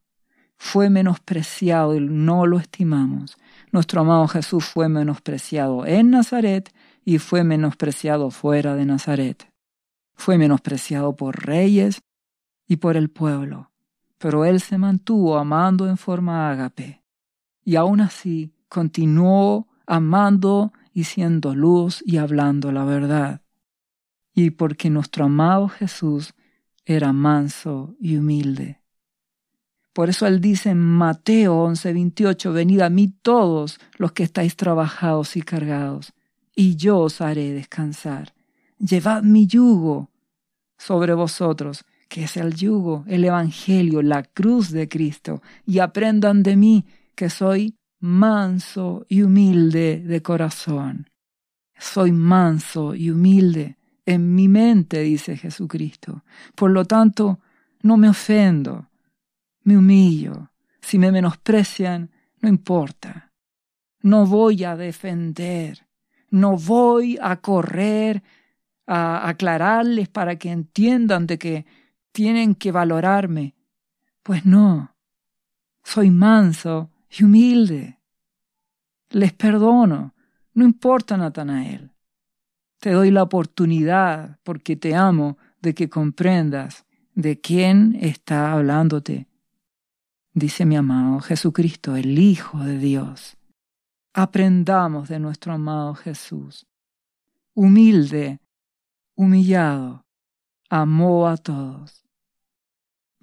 Fue 0.58 0.90
menospreciado 0.90 1.96
y 1.96 2.00
no 2.00 2.46
lo 2.46 2.58
estimamos. 2.58 3.38
Nuestro 3.72 4.02
amado 4.02 4.28
Jesús 4.28 4.66
fue 4.66 4.88
menospreciado 4.88 5.86
en 5.86 6.12
Nazaret 6.12 6.74
y 7.04 7.18
fue 7.18 7.44
menospreciado 7.44 8.32
fuera 8.32 8.76
de 8.76 8.86
Nazaret. 8.86 9.52
Fue 10.16 10.38
menospreciado 10.38 11.16
por 11.16 11.46
reyes 11.46 12.02
y 12.68 12.78
por 12.78 12.96
el 12.96 13.10
pueblo, 13.10 13.72
pero 14.24 14.46
él 14.46 14.62
se 14.62 14.78
mantuvo 14.78 15.38
amando 15.38 15.86
en 15.90 15.98
forma 15.98 16.50
ágape, 16.50 17.04
y 17.66 17.76
aún 17.76 18.00
así 18.00 18.54
continuó 18.70 19.68
amando 19.86 20.72
y 20.94 21.04
siendo 21.04 21.54
luz 21.54 22.02
y 22.06 22.16
hablando 22.16 22.72
la 22.72 22.86
verdad. 22.86 23.42
Y 24.34 24.52
porque 24.52 24.90
nuestro 24.90 25.26
amado 25.26 25.68
Jesús 25.68 26.36
era 26.86 27.12
manso 27.12 27.98
y 28.00 28.16
humilde. 28.16 28.80
Por 29.92 30.08
eso 30.08 30.26
él 30.26 30.40
dice 30.40 30.70
en 30.70 30.80
Mateo 30.80 31.62
11:28, 31.66 32.54
venid 32.54 32.80
a 32.80 32.90
mí 32.90 33.10
todos 33.10 33.78
los 33.98 34.14
que 34.14 34.24
estáis 34.24 34.56
trabajados 34.56 35.36
y 35.36 35.42
cargados, 35.42 36.14
y 36.56 36.78
yo 36.78 37.00
os 37.00 37.20
haré 37.20 37.52
descansar. 37.52 38.34
Llevad 38.80 39.24
mi 39.24 39.48
yugo 39.48 40.12
sobre 40.78 41.14
vosotros 41.14 41.84
que 42.08 42.24
es 42.26 42.38
el 42.38 42.54
yugo, 42.54 43.04
el 43.08 43.26
Evangelio, 43.26 44.02
la 44.02 44.24
cruz 44.24 44.72
de 44.72 44.88
Cristo, 44.88 45.42
y 45.66 45.80
aprendan 45.80 46.44
de 46.44 46.56
mí 46.56 46.86
que 47.16 47.30
soy 47.30 47.76
manso 48.00 49.06
y 49.08 49.22
humilde 49.22 50.02
de 50.06 50.22
corazón. 50.22 51.10
Soy 51.78 52.12
manso 52.12 52.96
y 52.96 53.10
humilde 53.10 53.78
en 54.06 54.36
mi 54.36 54.48
mente, 54.48 55.00
dice 55.02 55.38
Jesucristo. 55.38 56.24
Por 56.56 56.72
lo 56.72 56.86
tanto, 56.86 57.40
no 57.82 57.98
me 57.98 58.10
ofendo, 58.10 58.90
me 59.64 59.78
humillo. 59.78 60.52
Si 60.82 61.00
me 61.00 61.12
menosprecian, 61.12 62.12
no 62.42 62.50
importa. 62.50 63.32
No 64.02 64.26
voy 64.26 64.66
a 64.66 64.76
defender, 64.76 65.88
no 66.30 66.58
voy 66.58 67.18
a 67.22 67.38
correr 67.38 68.22
a 68.86 69.30
aclararles 69.30 70.10
para 70.10 70.36
que 70.38 70.52
entiendan 70.52 71.26
de 71.26 71.38
que 71.38 71.66
tienen 72.14 72.56
que 72.56 72.72
valorarme. 72.72 73.56
Pues 74.24 74.46
no, 74.46 74.96
soy 75.84 76.10
manso 76.10 76.90
y 77.10 77.26
humilde. 77.26 78.00
Les 79.10 79.34
perdono, 79.34 80.14
no 80.54 80.64
importa, 80.64 81.18
Natanael. 81.18 81.92
Te 82.80 82.92
doy 82.92 83.12
la 83.12 83.24
oportunidad, 83.24 84.40
porque 84.44 84.78
te 84.78 84.96
amo, 84.96 85.38
de 85.62 85.74
que 85.74 85.90
comprendas 85.90 86.86
de 87.16 87.40
quién 87.40 87.98
está 88.02 88.52
hablándote. 88.52 89.28
Dice 90.34 90.66
mi 90.66 90.76
amado 90.76 91.20
Jesucristo, 91.20 91.96
el 91.96 92.18
Hijo 92.18 92.60
de 92.60 92.78
Dios. 92.78 93.38
Aprendamos 94.14 95.10
de 95.10 95.20
nuestro 95.20 95.54
amado 95.54 95.96
Jesús. 95.96 96.68
Humilde, 97.54 98.40
humillado, 99.16 100.06
amó 100.70 101.28
a 101.28 101.38
todos. 101.38 102.03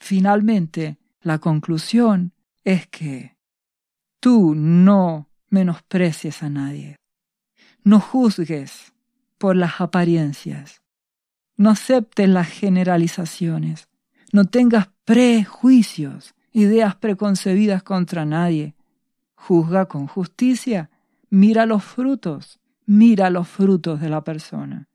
Finalmente, 0.01 0.99
la 1.21 1.39
conclusión 1.39 2.33
es 2.65 2.87
que 2.89 3.37
tú 4.19 4.55
no 4.55 5.29
menosprecies 5.51 6.43
a 6.43 6.49
nadie. 6.49 6.97
No 7.85 8.01
juzgues 8.01 8.93
por 9.39 9.57
las 9.57 9.81
apariencias. 9.81 10.83
No 11.57 11.71
aceptes 11.71 12.29
las 12.29 12.49
generalizaciones. 12.49 13.89
No 14.33 14.47
tengas 14.47 14.89
prejuicios, 15.05 16.35
ideas 16.53 16.97
preconcebidas 16.97 17.83
contra 17.83 18.25
nadie. 18.25 18.75
Juzga 19.35 19.87
con 19.87 20.07
justicia. 20.07 20.91
Mira 21.29 21.67
los 21.67 21.85
frutos. 21.85 22.59
Mira 22.87 23.29
los 23.29 23.49
frutos 23.49 24.01
de 24.01 24.09
la 24.09 24.25
persona. 24.25 24.89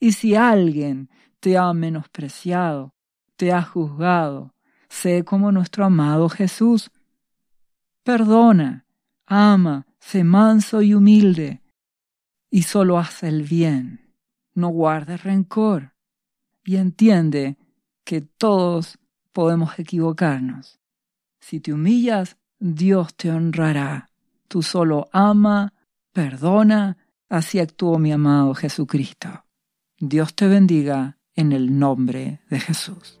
Y 0.00 0.12
si 0.12 0.34
alguien 0.34 1.10
te 1.40 1.58
ha 1.58 1.72
menospreciado, 1.74 2.95
te 3.36 3.52
ha 3.52 3.62
juzgado. 3.62 4.54
Sé 4.88 5.24
como 5.24 5.52
nuestro 5.52 5.84
amado 5.84 6.28
Jesús. 6.28 6.90
Perdona, 8.02 8.86
ama, 9.26 9.86
sé 9.98 10.24
manso 10.24 10.82
y 10.82 10.94
humilde, 10.94 11.62
y 12.50 12.62
solo 12.62 12.98
haz 12.98 13.22
el 13.22 13.42
bien. 13.42 14.14
No 14.54 14.68
guardes 14.68 15.22
rencor. 15.24 15.92
Y 16.64 16.76
entiende 16.76 17.56
que 18.04 18.20
todos 18.20 18.98
podemos 19.32 19.78
equivocarnos. 19.78 20.80
Si 21.40 21.60
te 21.60 21.72
humillas, 21.72 22.38
Dios 22.58 23.14
te 23.14 23.30
honrará. 23.30 24.10
Tú 24.48 24.62
solo 24.62 25.08
ama, 25.12 25.74
perdona, 26.12 26.96
así 27.28 27.58
actuó 27.58 27.98
mi 27.98 28.12
amado 28.12 28.54
Jesucristo. 28.54 29.44
Dios 29.98 30.34
te 30.34 30.46
bendiga 30.46 31.18
en 31.34 31.52
el 31.52 31.78
nombre 31.78 32.40
de 32.48 32.60
Jesús. 32.60 33.20